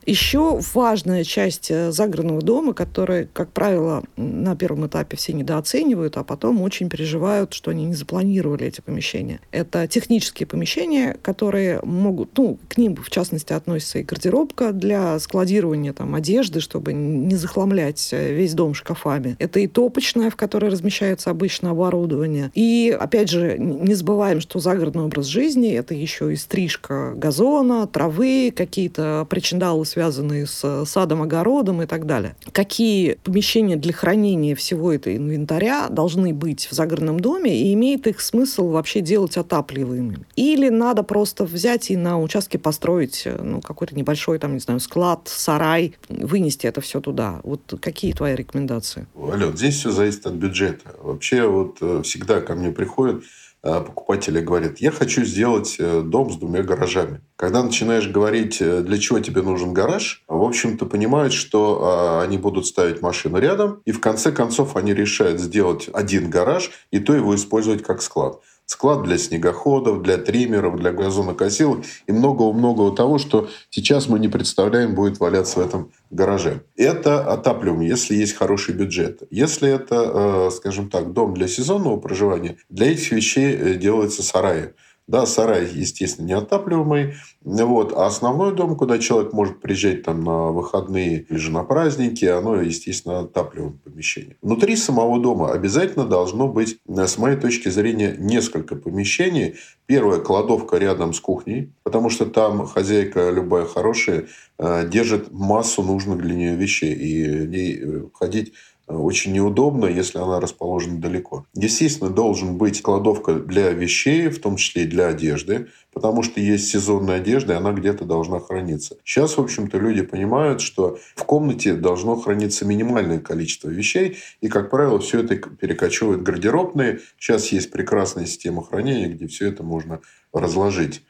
Еще 0.06 0.60
важная 0.74 1.24
часть 1.24 1.72
э, 1.72 1.92
загородного 1.92 2.42
дома, 2.42 2.74
которая, 2.74 3.28
как 3.32 3.52
правило, 3.52 4.04
на 4.18 4.56
первом 4.56 4.88
этапе 4.88 5.18
все 5.18 5.34
недооценивают, 5.34 6.18
а 6.18 6.24
потом 6.24 6.62
очень 6.62 6.90
переживают, 6.90 7.54
что 7.54 7.72
они 7.72 7.86
не 7.86 7.94
запланировали 7.94 8.68
эти 8.68 8.82
помещения. 8.82 9.40
Это 9.52 9.88
технические 9.88 10.48
помещения, 10.48 11.18
которые 11.22 11.80
могут, 11.84 12.38
ну, 12.38 12.58
к 12.68 12.78
ним 12.78 12.96
в 12.96 13.10
частности 13.10 13.54
относится 13.54 14.00
и 14.00 14.04
гардеробка 14.04 14.74
для 14.74 15.18
складирования 15.20 15.94
там 15.94 16.16
одежды, 16.16 16.60
чтобы 16.60 16.94
не 16.94 17.36
захламлять 17.36 18.10
э, 18.12 18.34
весь 18.34 18.54
дом 18.54 18.74
шкафами. 18.74 19.36
Это 19.40 19.60
и 19.60 19.68
топочная, 19.68 20.30
в 20.30 20.36
которой 20.36 20.70
размещается 20.70 21.30
обычное 21.30 21.72
оборудование. 21.72 22.52
И, 22.54 22.96
опять 22.98 23.30
же, 23.30 23.58
не 23.58 23.94
забываем, 23.94 24.42
что 24.42 24.60
загородный 24.60 25.04
образ 25.04 25.28
жизни— 25.28 25.72
это 25.74 25.94
еще 25.94 26.34
и 26.34 26.36
стрижка 26.36 27.14
газона, 27.16 27.88
травы, 27.88 28.54
какие-то 28.56 29.26
причиндалы 29.30 29.86
связанные 29.94 30.48
с 30.48 30.86
садом, 30.86 31.22
огородом 31.22 31.82
и 31.82 31.86
так 31.86 32.06
далее. 32.06 32.36
Какие 32.52 33.20
помещения 33.24 33.76
для 33.76 33.94
хранения 33.94 34.56
всего 34.56 34.92
этого 34.92 35.16
инвентаря 35.16 35.88
должны 35.90 36.34
быть 36.34 36.68
в 36.70 36.74
загородном 36.74 37.20
доме 37.20 37.56
и 37.56 37.74
имеет 37.74 38.08
их 38.08 38.20
смысл 38.20 38.70
вообще 38.70 39.02
делать 39.02 39.38
отапливаемыми? 39.38 40.26
Или 40.36 40.70
надо 40.70 41.04
просто 41.04 41.46
взять 41.46 41.92
и 41.92 41.98
на 41.98 42.20
участке 42.20 42.58
построить 42.58 43.28
ну, 43.40 43.62
какой-то 43.62 43.96
небольшой, 43.96 44.40
там, 44.40 44.54
не 44.54 44.60
знаю, 44.60 44.80
склад, 44.80 45.22
сарай, 45.26 45.94
вынести 46.10 46.66
это 46.66 46.82
все 46.82 47.00
туда? 47.00 47.40
Вот 47.44 47.76
какие 47.80 48.14
твои 48.14 48.36
рекомендации? 48.36 49.06
Ален, 49.16 49.56
здесь 49.56 49.76
все 49.76 49.92
зависит 49.92 50.26
от 50.26 50.34
бюджета. 50.34 50.96
Вообще 51.02 51.46
вот 51.46 51.78
э, 51.82 52.02
всегда 52.04 52.42
ко 52.42 52.56
мне 52.56 52.72
приходят 52.72 53.24
Э, 53.66 53.80
покупатели 53.80 54.42
говорят, 54.42 54.80
я 54.80 54.92
хочу 54.92 55.24
сделать 55.24 55.78
э, 55.80 56.02
дом 56.02 56.30
с 56.30 56.36
двумя 56.36 56.64
гаражами. 56.64 57.22
Когда 57.38 57.64
начинаешь 57.64 58.10
говорить, 58.10 58.62
э, 58.62 58.82
для 58.82 58.98
чего 58.98 59.20
тебе 59.20 59.42
нужен 59.42 59.74
гараж, 59.74 60.24
в 60.28 60.44
общем-то 60.44 60.86
понимают, 60.86 61.32
что 61.32 61.80
а, 61.82 62.24
они 62.24 62.38
будут 62.38 62.66
ставить 62.66 63.02
машину 63.02 63.38
рядом, 63.38 63.82
и 63.86 63.94
в 63.94 64.02
конце 64.02 64.34
концов 64.34 64.76
они 64.76 64.94
решают 64.94 65.40
сделать 65.40 65.90
один 65.94 66.30
гараж, 66.30 66.72
и 66.92 67.00
то 67.00 67.14
его 67.14 67.34
использовать 67.36 67.84
как 67.84 68.02
склад 68.02 68.42
склад 68.66 69.04
для 69.04 69.18
снегоходов, 69.18 70.02
для 70.02 70.18
триммеров, 70.18 70.78
для 70.78 70.92
газонокосилок 70.92 71.84
и 72.08 72.12
многого-многого 72.12 72.96
того, 72.96 73.18
что 73.18 73.50
сейчас 73.70 74.08
мы 74.08 74.20
не 74.20 74.28
представляем 74.28 74.96
будет 74.96 75.20
валяться 75.20 75.60
в 75.60 75.66
этом 75.66 75.92
гараже. 76.12 76.64
Это 76.76 77.22
отапливаем, 77.22 77.82
если 77.82 78.16
есть 78.16 78.36
хороший 78.36 78.76
бюджет. 78.76 79.24
Если 79.30 79.70
это, 79.70 80.48
э, 80.48 80.52
скажем 80.52 80.90
так, 80.90 81.14
дом 81.14 81.34
для 81.34 81.48
сезонного 81.48 81.98
проживания, 81.98 82.58
для 82.70 82.92
этих 82.92 83.12
вещей 83.12 83.56
э, 83.56 83.76
делается 83.76 84.24
сараи. 84.24 84.74
Да, 85.06 85.26
сарай, 85.26 85.68
естественно, 85.74 86.28
неотапливаемый. 86.28 87.16
Вот. 87.42 87.92
А 87.94 88.06
основной 88.06 88.56
дом, 88.56 88.78
куда 88.78 89.00
человек 89.00 89.34
может 89.34 89.60
приезжать 89.60 90.04
там 90.04 90.24
на 90.24 90.52
выходные 90.52 91.26
или 91.30 91.38
же 91.38 91.52
на 91.52 91.64
праздники, 91.66 92.24
оно, 92.24 92.62
естественно, 92.62 93.20
отапливаемое 93.20 93.80
помещение. 93.84 94.38
Внутри 94.42 94.78
самого 94.78 95.20
дома 95.20 95.52
обязательно 95.52 96.06
должно 96.06 96.48
быть, 96.48 96.78
с 96.88 97.18
моей 97.18 97.36
точки 97.36 97.68
зрения, 97.68 98.16
несколько 98.18 98.76
помещений. 98.78 99.56
Первое– 99.86 100.20
кладовка 100.22 100.78
рядом 100.78 101.14
с 101.14 101.20
кухней, 101.20 101.74
потому 101.84 102.10
что 102.10 102.26
там 102.26 102.66
хозяйка 102.66 103.30
любая 103.30 103.66
хорошая 103.66 104.28
э, 104.58 104.88
держит 104.88 105.34
массу 105.34 105.84
нужных 105.84 106.20
для 106.22 106.34
нее 106.34 106.56
вещей. 106.56 106.94
И 106.94 107.08
ей 107.08 107.80
э, 107.84 108.04
ходить 108.14 108.54
очень 108.88 109.34
неудобно, 109.34 109.86
если 109.86 110.18
она 110.18 110.40
расположена 110.40 111.00
далеко. 111.00 111.46
Естественно, 111.54 112.10
должен 112.10 112.58
быть 112.58 112.82
кладовка 112.82 113.36
для 113.36 113.72
вещей, 113.72 114.28
в 114.28 114.40
том 114.40 114.58
числе 114.58 114.84
и 114.84 114.88
для 114.88 115.08
одежды, 115.08 115.68
потому 115.94 116.24
что 116.24 116.42
есть 116.42 116.68
сезонная 116.68 117.18
одежда, 117.18 117.54
и 117.54 117.56
она 117.56 117.72
где-то 117.72 118.04
должна 118.04 118.40
храниться. 118.40 118.98
Сейчас, 119.06 119.38
в 119.38 119.42
общем-то, 119.42 119.78
люди 119.78 120.02
понимают, 120.02 120.60
что 120.60 120.98
в 121.16 121.24
комнате 121.24 121.76
должно 121.76 122.16
храниться 122.16 122.66
минимальное 122.66 123.20
количество 123.20 123.70
вещей, 123.70 124.18
и, 124.42 124.50
как 124.50 124.70
правило, 124.70 125.00
все 125.00 125.22
это 125.22 125.38
перекочевывает 125.38 126.24
гардеробные. 126.24 127.00
Сейчас 127.18 127.52
есть 127.52 127.72
прекрасная 127.72 128.26
система 128.26 128.66
хранения, 128.66 129.08
где 129.08 129.28
все 129.28 129.48
это 129.48 129.64
можно 129.64 130.02
разложить. 130.34 131.04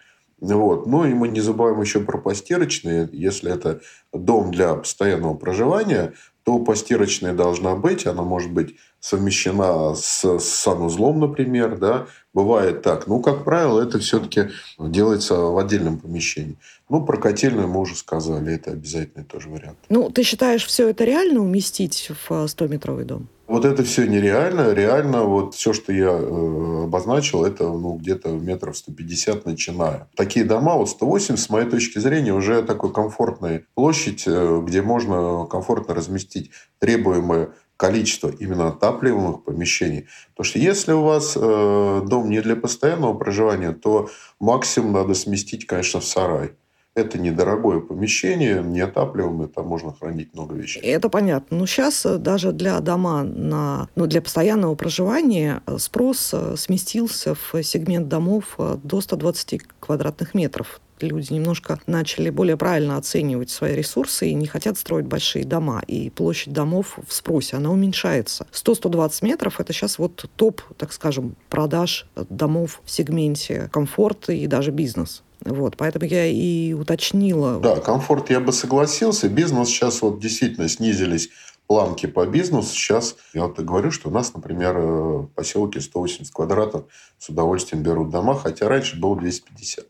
Вот. 0.44 0.88
Ну 0.88 1.06
и 1.06 1.14
мы 1.14 1.30
не 1.30 1.40
забываем 1.40 1.80
еще 1.80 2.02
про 2.02 2.18
постирочные. 2.18 3.08
Если 3.14 3.50
это 3.50 3.80
дом 4.12 4.52
для 4.52 4.76
постоянного 4.76 5.36
проживания, 5.36 6.14
то 6.44 6.60
постирочная 6.60 7.34
должна 7.34 7.76
быть, 7.76 8.06
она 8.06 8.24
может 8.24 8.52
быть 8.52 8.76
совмещена 9.00 9.96
с 9.96 10.40
санузлом, 10.40 11.20
например, 11.20 11.78
да, 11.78 12.08
бывает 12.34 12.82
так. 12.82 13.08
Ну, 13.08 13.22
как 13.22 13.44
правило, 13.44 13.82
это 13.82 14.00
все-таки 14.00 14.50
делается 14.80 15.36
в 15.36 15.58
отдельном 15.58 16.00
помещении. 16.00 16.58
Ну, 16.90 17.06
про 17.06 17.18
котельную 17.18 17.68
мы 17.68 17.82
уже 17.82 17.96
сказали, 17.96 18.56
это 18.56 18.72
обязательный 18.72 19.26
тоже 19.26 19.50
вариант. 19.50 19.78
Ну, 19.90 20.10
ты 20.10 20.24
считаешь, 20.24 20.66
все 20.66 20.90
это 20.90 21.04
реально 21.06 21.42
уместить 21.42 22.12
в 22.28 22.32
100-метровый 22.32 23.06
дом? 23.06 23.28
Вот 23.54 23.66
это 23.66 23.84
все 23.84 24.08
нереально. 24.08 24.74
Реально 24.74 25.26
вот 25.26 25.54
все, 25.54 25.74
что 25.74 25.94
я 25.94 26.10
э, 26.10 26.84
обозначил, 26.86 27.46
это 27.46 27.66
ну, 27.66 27.98
где-то 27.98 28.30
метров 28.30 28.76
150 28.76 29.46
начиная. 29.46 30.10
Такие 30.16 30.44
дома, 30.44 30.74
вот 30.74 30.90
180, 30.90 31.40
с 31.40 31.50
моей 31.52 31.70
точки 31.70 32.00
зрения, 32.00 32.34
уже 32.34 32.64
такой 32.64 32.92
комфортная 32.92 33.68
площадь, 33.76 34.24
э, 34.26 34.60
где 34.66 34.82
можно 34.82 35.46
комфортно 35.46 35.94
разместить 35.94 36.50
требуемое 36.80 37.52
количество 37.78 38.30
именно 38.30 38.70
отапливаемых 38.70 39.44
помещений. 39.44 40.08
Потому 40.32 40.46
что 40.46 40.58
если 40.58 40.94
у 40.94 41.04
вас 41.04 41.38
э, 41.40 42.02
дом 42.08 42.32
не 42.32 42.42
для 42.42 42.56
постоянного 42.56 43.14
проживания, 43.14 43.72
то 43.72 44.10
максимум 44.40 44.94
надо 44.94 45.14
сместить, 45.14 45.68
конечно, 45.68 46.00
в 46.00 46.06
сарай. 46.06 46.54
Это 46.96 47.18
недорогое 47.18 47.80
помещение, 47.80 48.62
неотапливаемое, 48.62 49.48
там 49.48 49.66
можно 49.66 49.94
хранить 49.94 50.34
много 50.36 50.54
вещей. 50.54 50.80
Это 50.82 51.10
понятно. 51.10 51.58
Но 51.58 51.66
сейчас 51.66 52.06
э, 52.06 52.20
даже 52.20 52.52
для 52.52 52.80
дома 52.82 53.24
на, 53.24 53.90
ну, 53.96 54.06
для 54.06 54.22
постоянного 54.22 54.76
проживания 54.76 55.64
э, 55.66 55.78
спрос 55.80 56.32
э, 56.34 56.56
сместился 56.56 57.34
в 57.34 57.64
сегмент 57.64 58.10
домов 58.10 58.60
до 58.84 59.02
120 59.02 59.62
квадратных 59.80 60.36
метров 60.36 60.80
люди 61.08 61.34
немножко 61.34 61.80
начали 61.86 62.30
более 62.30 62.58
правильно 62.58 62.98
оценивать 62.98 63.50
свои 63.50 63.76
ресурсы 63.76 64.30
и 64.30 64.34
не 64.34 64.48
хотят 64.48 64.78
строить 64.78 65.06
большие 65.06 65.46
дома. 65.46 65.82
И 65.88 66.10
площадь 66.10 66.54
домов 66.54 66.98
в 67.06 67.14
спросе, 67.14 67.58
она 67.58 67.72
уменьшается. 67.72 68.48
100-120 68.52 69.26
метров– 69.26 69.60
это 69.60 69.74
сейчас 69.74 70.00
вот 70.00 70.26
топ, 70.36 70.62
так 70.78 70.94
скажем, 70.94 71.36
продаж 71.50 72.08
домов 72.16 72.82
в 72.86 72.92
сегменте 72.92 73.70
комфорт 73.72 74.30
и 74.30 74.48
даже 74.48 74.72
бизнес. 74.72 75.24
Вот, 75.46 75.78
поэтому 75.78 76.06
я 76.06 76.26
и 76.26 76.74
уточнила. 76.74 77.60
Да, 77.60 77.78
комфорт 77.78 78.30
я 78.30 78.40
бы 78.40 78.52
согласился. 78.54 79.30
Бизнес 79.30 79.68
сейчас 79.70 80.02
вот 80.02 80.20
действительно 80.20 80.70
снизились 80.70 81.30
планки 81.68 82.06
по 82.06 82.26
бизнесу. 82.26 82.74
Сейчас 82.74 83.16
я 83.34 83.44
вот 83.46 83.60
говорю, 83.60 83.92
что 83.92 84.10
у 84.10 84.12
нас, 84.12 84.34
например, 84.34 84.78
в 84.78 85.28
поселке 85.36 85.82
180 85.82 86.34
квадратов 86.34 86.86
с 87.18 87.30
удовольствием 87.30 87.84
берут 87.84 88.10
дома, 88.10 88.36
хотя 88.36 88.68
раньше 88.68 89.00
было 89.00 89.18
250. 89.18 89.86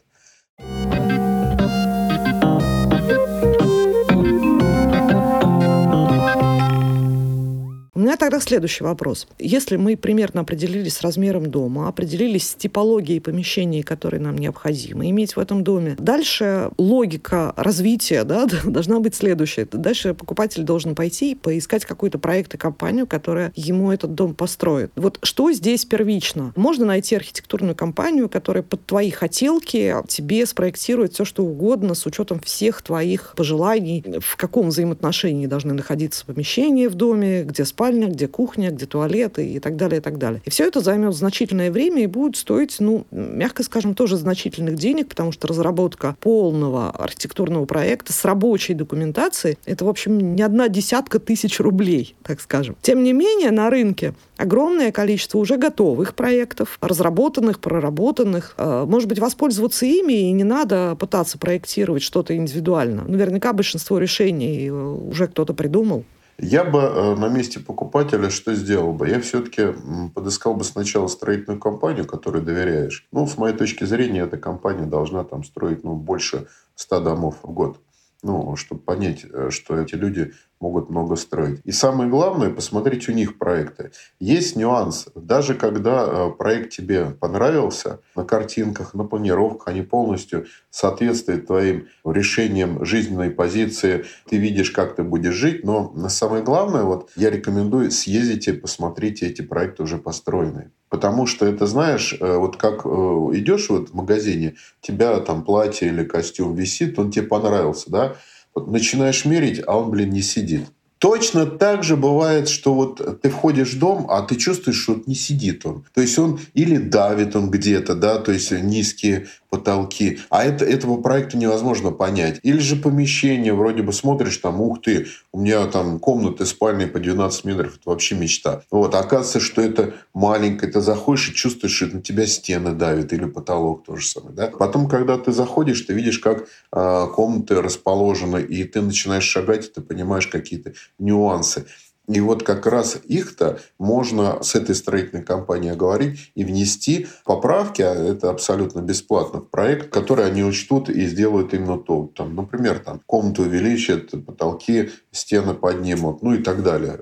Меня 8.03 8.17
тогда 8.17 8.39
следующий 8.39 8.83
вопрос. 8.83 9.27
Если 9.39 9.77
мы 9.77 9.98
примерно 9.98 10.41
определились 10.41 10.95
с 10.95 11.01
размером 11.01 11.50
дома, 11.50 11.88
определились 11.88 12.50
с 12.50 12.55
типологией 12.55 13.22
помещений, 13.22 13.81
которые 13.83 14.22
нам 14.22 14.38
необходимо 14.38 15.10
иметь 15.10 15.36
в 15.36 15.39
этом 15.39 15.63
доме, 15.63 15.95
дальше 15.98 16.69
логика 16.77 17.53
развития 17.55 18.24
да, 18.24 18.48
должна 18.63 19.00
быть 19.00 19.15
следующая. 19.15 19.67
Дальше 19.72 20.13
покупатель 20.13 20.63
должен 20.63 20.95
пойти 20.95 21.31
и 21.31 21.36
поискать 21.36 21.86
какой-то 21.86 22.19
проект 22.19 22.53
и 22.53 22.57
компанию, 22.57 23.07
которая 23.07 23.51
ему 23.55 23.91
этот 23.91 24.13
дом 24.15 24.36
построит. 24.36 24.91
Вот 24.95 25.19
что 25.24 25.51
здесь 25.51 25.86
первично? 25.86 26.53
Можно 26.55 26.86
найти 26.86 27.15
архитектурную 27.15 27.75
компанию, 27.75 28.29
которая 28.29 28.63
под 28.63 28.86
твои 28.86 29.12
хотелки 29.12 29.95
тебе 30.07 30.45
спроектирует 30.45 31.13
все, 31.13 31.25
что 31.25 31.43
угодно 31.43 31.95
с 31.95 32.05
учетом 32.05 32.39
всех 32.39 32.81
твоих 32.81 33.33
пожеланий, 33.38 34.03
в 34.19 34.36
каком 34.36 34.69
взаимоотношении 34.69 35.48
должны 35.48 35.74
находиться 35.74 36.25
помещения 36.25 36.89
в 36.89 36.95
доме, 36.95 37.43
где 37.43 37.65
спальня, 37.65 37.92
спальня, 37.93 38.07
где 38.07 38.27
кухня, 38.27 38.71
где 38.71 38.85
туалеты 38.85 39.45
и 39.47 39.59
так 39.59 39.75
далее, 39.75 40.00
и 40.00 40.01
так 40.01 40.17
далее. 40.17 40.41
И 40.45 40.49
все 40.49 40.65
это 40.67 40.79
займет 40.79 41.13
значительное 41.13 41.71
время 41.71 42.03
и 42.03 42.08
будет 42.08 42.36
стоить, 42.36 42.77
ну, 42.79 43.06
мягко 43.12 43.63
скажем, 43.63 43.93
тоже 43.93 44.17
значительных 44.17 44.75
денег, 44.75 45.10
потому 45.10 45.32
что 45.32 45.47
разработка 45.47 46.15
полного 46.19 46.89
архитектурного 46.89 47.65
проекта 47.65 48.13
с 48.13 48.25
рабочей 48.25 48.73
документацией– 48.73 49.58
это, 49.65 49.86
в 49.86 49.89
общем, 49.89 50.36
не 50.36 50.41
одна 50.41 50.67
десятка 50.69 51.19
тысяч 51.19 51.60
рублей, 51.60 52.15
так 52.23 52.41
скажем. 52.41 52.75
Тем 52.82 53.03
не 53.03 53.13
менее, 53.13 53.51
на 53.51 53.69
рынке 53.69 54.13
огромное 54.38 54.91
количество 54.91 55.38
уже 55.38 55.58
готовых 55.58 56.15
проектов, 56.15 56.77
разработанных, 56.82 57.60
проработанных. 57.60 58.56
Э, 58.58 58.86
может 58.88 59.08
быть, 59.08 59.19
воспользоваться 59.19 59.86
ими, 59.86 60.29
и 60.29 60.32
не 60.32 60.43
надо 60.43 60.95
пытаться 60.99 61.38
проектировать 61.38 62.01
что-то 62.03 62.36
индивидуально. 62.36 63.03
Наверняка 63.08 63.53
большинство 63.53 63.99
решений 63.99 64.67
э, 64.67 64.71
уже 64.71 65.27
кто-то 65.27 65.53
придумал. 65.53 66.03
Я 66.43 66.65
бы 66.65 66.79
э, 66.79 67.15
на 67.15 67.29
месте 67.29 67.60
покупателя 67.60 68.29
что 68.29 68.53
сделал 68.53 68.91
бы? 68.91 69.08
Я 69.08 69.21
все-таки 69.21 69.73
подыскал 70.13 70.56
бы 70.56 70.65
сначала 70.65 71.08
строительную 71.08 71.60
компанию, 71.60 72.06
которой 72.06 72.41
доверяешь. 72.41 73.08
Ну, 73.12 73.25
с 73.27 73.38
моей 73.38 73.56
точки 73.56 73.86
зрения, 73.86 74.21
эта 74.21 74.38
компания 74.38 74.86
должна 74.86 75.23
там 75.23 75.43
строить 75.45 75.84
ну, 75.84 75.95
больше 75.95 76.47
100 76.75 76.99
домов 76.99 77.38
в 77.43 77.51
год 77.51 77.79
ну, 78.23 78.56
чтобы 78.56 78.82
понять, 78.82 79.25
э, 79.29 79.49
что 79.51 79.77
эти 79.77 79.95
люди 79.95 80.34
могут 80.63 80.89
много 80.89 81.17
строить. 81.17 81.60
И 81.65 81.71
самое 81.71 82.10
главное, 82.10 82.49
посмотреть 82.49 83.10
у 83.10 83.12
них 83.12 83.38
проекты. 83.38 83.91
Есть 84.19 84.56
нюанс. 84.56 85.08
Даже 85.13 85.56
когда 85.56 86.06
э, 86.08 86.32
проект 86.38 86.71
тебе 86.71 87.06
понравился, 87.19 87.99
на 88.15 88.23
картинках, 88.23 88.93
на 88.93 89.04
планировках, 89.04 89.67
они 89.67 89.82
полностью 89.82 90.45
соответствуют 90.69 91.47
твоим 91.47 91.88
решениям 92.06 92.86
жизненной 92.86 93.30
позиции, 93.30 94.06
ты 94.30 94.38
видишь, 94.38 94.71
как 94.71 94.95
ты 94.95 95.04
будешь 95.04 95.34
жить, 95.34 95.65
но 95.65 95.93
самое 96.08 96.41
главное, 96.43 96.84
вот 96.84 97.10
я 97.17 97.30
рекомендую 97.30 97.91
съездите, 97.91 98.54
посмотрите 98.54 99.28
эти 99.28 99.41
проекты 99.41 99.84
уже 99.84 99.97
построенные. 99.97 100.71
Потому 100.89 101.26
что 101.26 101.45
это, 101.45 101.65
знаешь, 101.65 102.15
э, 102.17 102.38
вот 102.38 102.56
как 102.56 102.86
идешь 102.86 103.69
вот 103.69 103.89
в 103.89 103.93
магазине, 103.93 104.56
тебя 104.80 105.19
там 105.19 105.43
платье 105.43 105.89
или 105.89 106.06
костюм 106.06 106.56
висит, 106.56 106.97
он 106.99 107.12
тебе 107.12 107.26
понравился, 107.26 107.91
да, 107.91 108.15
вот 108.55 108.67
начинаешь 108.67 109.25
мерить, 109.25 109.61
а 109.65 109.77
он, 109.77 109.91
блин, 109.91 110.11
не 110.11 110.21
сидит. 110.21 110.63
Точно 111.03 111.45
так 111.45 111.83
же 111.83 111.97
бывает, 111.97 112.47
что 112.47 112.73
вот 112.73 113.21
ты 113.21 113.29
входишь 113.29 113.73
в 113.73 113.79
дом, 113.79 114.07
а 114.09 114.21
ты 114.21 114.37
чувствуешь, 114.37 114.77
что 114.81 114.93
вот 114.93 115.05
не 115.05 115.15
сидит 115.15 115.65
он. 115.65 115.83
То 115.93 115.99
есть 115.99 116.17
он 116.17 116.39
или 116.53 116.77
давит 116.77 117.35
он 117.35 117.51
где-то, 117.51 117.93
да, 117.93 118.19
то 118.19 118.31
есть 118.31 118.51
низкие 118.51 119.27
потолки. 119.53 120.17
А 120.31 120.43
это, 120.43 120.65
этого 120.65 120.99
проекта 120.99 121.37
невозможно 121.37 121.91
понять. 121.91 122.39
Или 122.41 122.57
же 122.57 122.75
помещение, 122.75 123.53
вроде 123.53 123.83
бы 123.83 123.93
смотришь, 123.93 124.37
там, 124.37 124.59
ух 124.59 124.81
ты, 124.81 125.05
у 125.31 125.39
меня 125.39 125.67
там 125.67 125.99
комнаты 125.99 126.47
спальные 126.47 126.87
по 126.87 126.97
12 126.97 127.45
метров, 127.45 127.75
это 127.75 127.83
вообще 127.85 128.15
мечта. 128.15 128.63
Вот, 128.71 128.95
а 128.95 128.99
оказывается, 128.99 129.39
что 129.39 129.61
это 129.61 129.93
маленькое, 130.15 130.71
ты 130.71 130.81
заходишь 130.81 131.29
и 131.29 131.35
чувствуешь, 131.35 131.75
что 131.75 131.85
на 131.85 132.01
тебя 132.01 132.25
стены 132.25 132.73
давят, 132.73 133.13
или 133.13 133.25
потолок 133.25 133.85
то 133.85 133.95
же 133.95 134.07
самое. 134.07 134.35
Да? 134.35 134.47
Потом, 134.47 134.89
когда 134.89 135.19
ты 135.19 135.31
заходишь, 135.31 135.81
ты 135.81 135.93
видишь, 135.93 136.17
как 136.17 136.47
э, 136.71 137.07
комнаты 137.13 137.61
расположены, 137.61 138.41
и 138.41 138.63
ты 138.63 138.81
начинаешь 138.81 139.23
шагать, 139.23 139.67
и 139.67 139.69
ты 139.69 139.81
понимаешь 139.81 140.25
какие-то 140.25 140.73
нюансы. 140.97 141.67
И 142.07 142.19
вот 142.19 142.43
как 142.43 142.65
раз 142.65 142.97
их-то 143.05 143.59
можно 143.79 144.43
с 144.43 144.55
этой 144.55 144.75
строительной 144.75 145.23
компанией 145.23 145.71
оговорить 145.71 146.31
и 146.35 146.43
внести 146.43 147.07
поправки, 147.23 147.81
а 147.81 147.93
это 147.93 148.29
абсолютно 148.29 148.81
бесплатно, 148.81 149.39
в 149.39 149.49
проект, 149.49 149.89
который 149.89 150.25
они 150.25 150.43
учтут 150.43 150.89
и 150.89 151.05
сделают 151.05 151.53
именно 151.53 151.77
то. 151.77 152.11
Там, 152.15 152.35
например, 152.35 152.79
там, 152.79 153.01
комнату 153.05 153.43
увеличат, 153.43 154.11
потолки, 154.25 154.91
стены 155.11 155.53
поднимут, 155.53 156.21
ну 156.21 156.33
и 156.33 156.43
так 156.43 156.61
далее. 156.61 156.99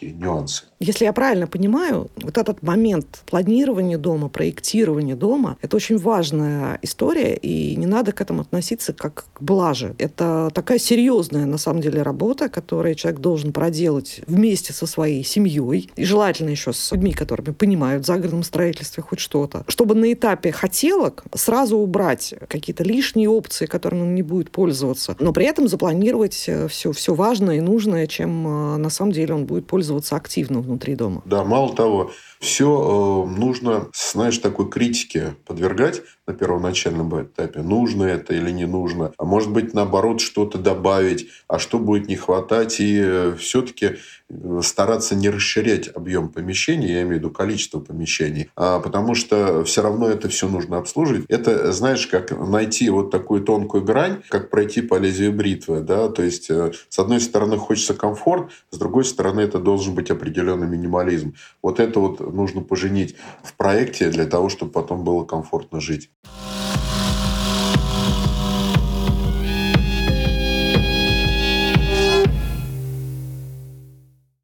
Такие 0.00 0.16
нюансы. 0.16 0.64
Если 0.78 1.04
я 1.04 1.12
правильно 1.12 1.46
понимаю, 1.46 2.10
вот 2.16 2.38
этот 2.38 2.62
момент 2.62 3.22
планирования 3.26 3.98
дома, 3.98 4.30
проектирования 4.30 5.14
дома, 5.14 5.58
это 5.60 5.76
очень 5.76 5.98
важная 5.98 6.78
история, 6.80 7.36
и 7.36 7.76
не 7.76 7.84
надо 7.84 8.12
к 8.12 8.22
этому 8.22 8.40
относиться 8.40 8.94
как 8.94 9.26
к 9.34 9.42
блаже. 9.42 9.94
Это 9.98 10.50
такая 10.54 10.78
серьезная, 10.78 11.44
на 11.44 11.58
самом 11.58 11.82
деле, 11.82 12.00
работа, 12.00 12.48
которую 12.48 12.94
человек 12.94 13.20
должен 13.20 13.52
проделать 13.52 14.22
вместе 14.26 14.72
со 14.72 14.86
своей 14.86 15.22
семьей, 15.22 15.90
и 15.96 16.04
желательно 16.06 16.48
еще 16.48 16.72
с 16.72 16.92
людьми, 16.92 17.12
которыми 17.12 17.52
понимают 17.52 18.04
в 18.04 18.06
загородном 18.06 18.42
строительстве 18.42 19.02
хоть 19.02 19.20
что-то, 19.20 19.66
чтобы 19.68 19.94
на 19.94 20.10
этапе 20.10 20.50
хотелок 20.50 21.24
сразу 21.34 21.76
убрать 21.76 22.34
какие-то 22.48 22.84
лишние 22.84 23.28
опции, 23.28 23.66
которыми 23.66 24.00
он 24.00 24.14
не 24.14 24.22
будет 24.22 24.50
пользоваться, 24.50 25.14
но 25.20 25.34
при 25.34 25.44
этом 25.44 25.68
запланировать 25.68 26.32
все, 26.32 26.68
все 26.68 27.14
важное 27.14 27.56
и 27.56 27.60
нужное, 27.60 28.06
чем 28.06 28.46
э, 28.46 28.76
на 28.78 28.88
самом 28.88 29.12
деле 29.12 29.34
он 29.34 29.44
будет 29.44 29.66
пользоваться 29.66 29.89
активно 30.16 30.60
внутри 30.60 30.94
дома. 30.94 31.22
Да, 31.24 31.44
мало 31.44 31.74
того, 31.74 32.10
все 32.40 33.26
э, 33.28 33.38
нужно, 33.38 33.88
знаешь, 33.92 34.38
такой 34.38 34.70
критике 34.70 35.36
подвергать 35.44 36.02
на 36.26 36.32
первоначальном 36.32 37.22
этапе. 37.22 37.60
Нужно 37.60 38.04
это 38.04 38.34
или 38.34 38.50
не 38.50 38.64
нужно. 38.64 39.12
А 39.18 39.24
может 39.24 39.52
быть, 39.52 39.74
наоборот, 39.74 40.22
что-то 40.22 40.56
добавить. 40.56 41.28
А 41.48 41.58
что 41.58 41.78
будет 41.78 42.08
не 42.08 42.16
хватать. 42.16 42.80
И 42.80 42.98
э, 42.98 43.34
все-таки 43.38 43.96
э, 44.30 44.60
стараться 44.62 45.14
не 45.14 45.28
расширять 45.28 45.90
объем 45.94 46.30
помещений, 46.30 46.88
я 46.88 47.02
имею 47.02 47.08
в 47.08 47.18
виду 47.18 47.30
количество 47.30 47.78
помещений, 47.78 48.50
а 48.56 48.80
потому 48.80 49.14
что 49.14 49.62
все 49.64 49.82
равно 49.82 50.08
это 50.08 50.30
все 50.30 50.48
нужно 50.48 50.78
обслуживать. 50.78 51.26
Это, 51.28 51.72
знаешь, 51.72 52.06
как 52.06 52.30
найти 52.30 52.88
вот 52.88 53.10
такую 53.10 53.42
тонкую 53.42 53.84
грань, 53.84 54.22
как 54.30 54.48
пройти 54.48 54.80
по 54.80 54.94
лезвию 54.94 55.32
бритвы. 55.32 55.80
Да? 55.80 56.08
То 56.08 56.22
есть, 56.22 56.50
с 56.50 56.98
одной 56.98 57.20
стороны, 57.20 57.58
хочется 57.58 57.92
комфорт, 57.92 58.50
с 58.70 58.78
другой 58.78 59.04
стороны, 59.04 59.42
это 59.42 59.58
должен 59.58 59.94
быть 59.94 60.10
определенный 60.10 60.68
минимализм. 60.68 61.34
Вот 61.62 61.80
это 61.80 62.00
вот 62.00 62.29
нужно 62.32 62.62
поженить 62.62 63.16
в 63.42 63.54
проекте 63.54 64.10
для 64.10 64.26
того, 64.26 64.48
чтобы 64.48 64.72
потом 64.72 65.04
было 65.04 65.24
комфортно 65.24 65.80
жить. 65.80 66.10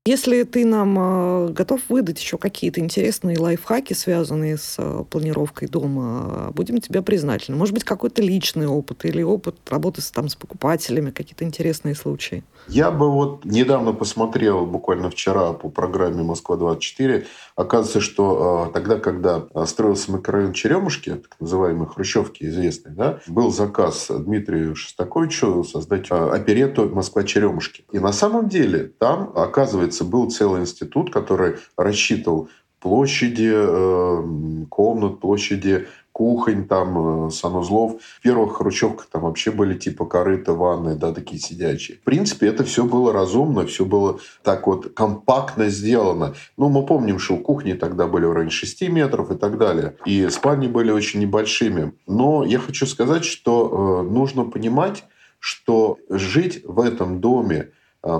Если 0.07 0.45
ты 0.45 0.65
нам 0.65 0.97
э, 0.97 1.49
готов 1.49 1.81
выдать 1.89 2.21
еще 2.21 2.39
какие-то 2.39 2.79
интересные 2.79 3.37
лайфхаки, 3.41 3.93
связанные 3.93 4.57
с 4.57 4.77
э, 4.79 5.03
планировкой 5.11 5.67
дома, 5.67 6.53
будем 6.55 6.81
тебе 6.81 7.03
признательны. 7.03 7.57
Может 7.57 7.75
быть, 7.75 7.83
какой-то 7.83 8.23
личный 8.23 8.69
опыт 8.69 9.05
или 9.05 9.25
опыт 9.25 9.57
работы 9.69 10.03
с, 10.03 10.13
там, 10.13 10.29
с 10.29 10.37
покупателями, 10.37 11.11
какие-то 11.11 11.43
интересные 11.43 11.97
случаи. 11.97 12.45
Я 12.69 12.93
бы 12.93 13.11
вот 13.11 13.45
недавно 13.45 13.93
посмотрел, 13.93 14.65
буквально 14.65 15.11
вчера, 15.11 15.53
по 15.53 15.71
программе 15.71 16.23
«Москва-24». 16.23 17.27
Оказывается, 17.57 18.01
что 18.01 18.71
тогда, 18.75 18.99
когда 18.99 19.47
строился 19.67 20.13
микрорайон 20.13 20.53
Черемушки, 20.53 21.11
так 21.11 21.37
называемый 21.41 21.89
Хрущевки 21.89 22.45
известный, 22.45 22.93
да, 22.93 23.19
был 23.27 23.51
заказ 23.51 24.09
Дмитрию 24.11 24.77
Шостаковичу 24.77 25.65
создать 25.65 26.11
оперету 26.11 26.89
«Москва-Черемушки». 26.89 27.85
И 27.91 27.99
на 27.99 28.13
самом 28.13 28.49
деле 28.49 28.93
там, 28.99 29.33
оказывается, 29.35 29.96
оказывается, 29.97 30.05
был 30.05 30.31
целый 30.31 30.63
институт, 30.63 31.13
который 31.13 31.57
рассчитывал 31.77 32.49
площади 32.81 33.53
э, 33.53 34.67
комнат, 34.69 35.21
площади 35.21 35.87
кухонь, 36.13 36.67
там, 36.67 37.27
э, 37.27 37.31
санузлов. 37.31 38.01
В 38.19 38.23
первых 38.23 38.57
хрущевках 38.57 39.07
там 39.11 39.23
вообще 39.23 39.51
были 39.51 39.75
типа 39.75 40.05
корыта, 40.07 40.53
ванны, 40.53 40.95
да, 40.95 41.13
такие 41.13 41.41
сидячие. 41.41 41.97
В 41.99 42.05
принципе, 42.05 42.47
это 42.47 42.65
все 42.65 42.85
было 42.85 43.13
разумно, 43.13 43.67
все 43.67 43.85
было 43.85 44.19
так 44.43 44.67
вот 44.67 44.93
компактно 44.95 45.69
сделано. 45.69 46.35
Ну, 46.57 46.69
мы 46.69 46.87
помним, 46.87 47.19
что 47.19 47.37
кухни 47.37 47.75
тогда 47.75 48.07
были 48.07 48.27
в 48.27 48.33
районе 48.33 48.51
6 48.51 48.89
метров 48.89 49.31
и 49.31 49.37
так 49.37 49.59
далее. 49.59 49.97
И 50.07 50.29
спальни 50.31 50.69
были 50.69 50.91
очень 50.93 51.21
небольшими. 51.21 51.93
Но 52.07 52.45
я 52.45 52.59
хочу 52.59 52.87
сказать, 52.87 53.25
что 53.25 54.03
э, 54.05 54.13
нужно 54.13 54.45
понимать, 54.45 55.05
что 55.41 55.99
жить 56.09 56.63
в 56.65 56.81
этом 56.81 57.21
доме 57.21 57.71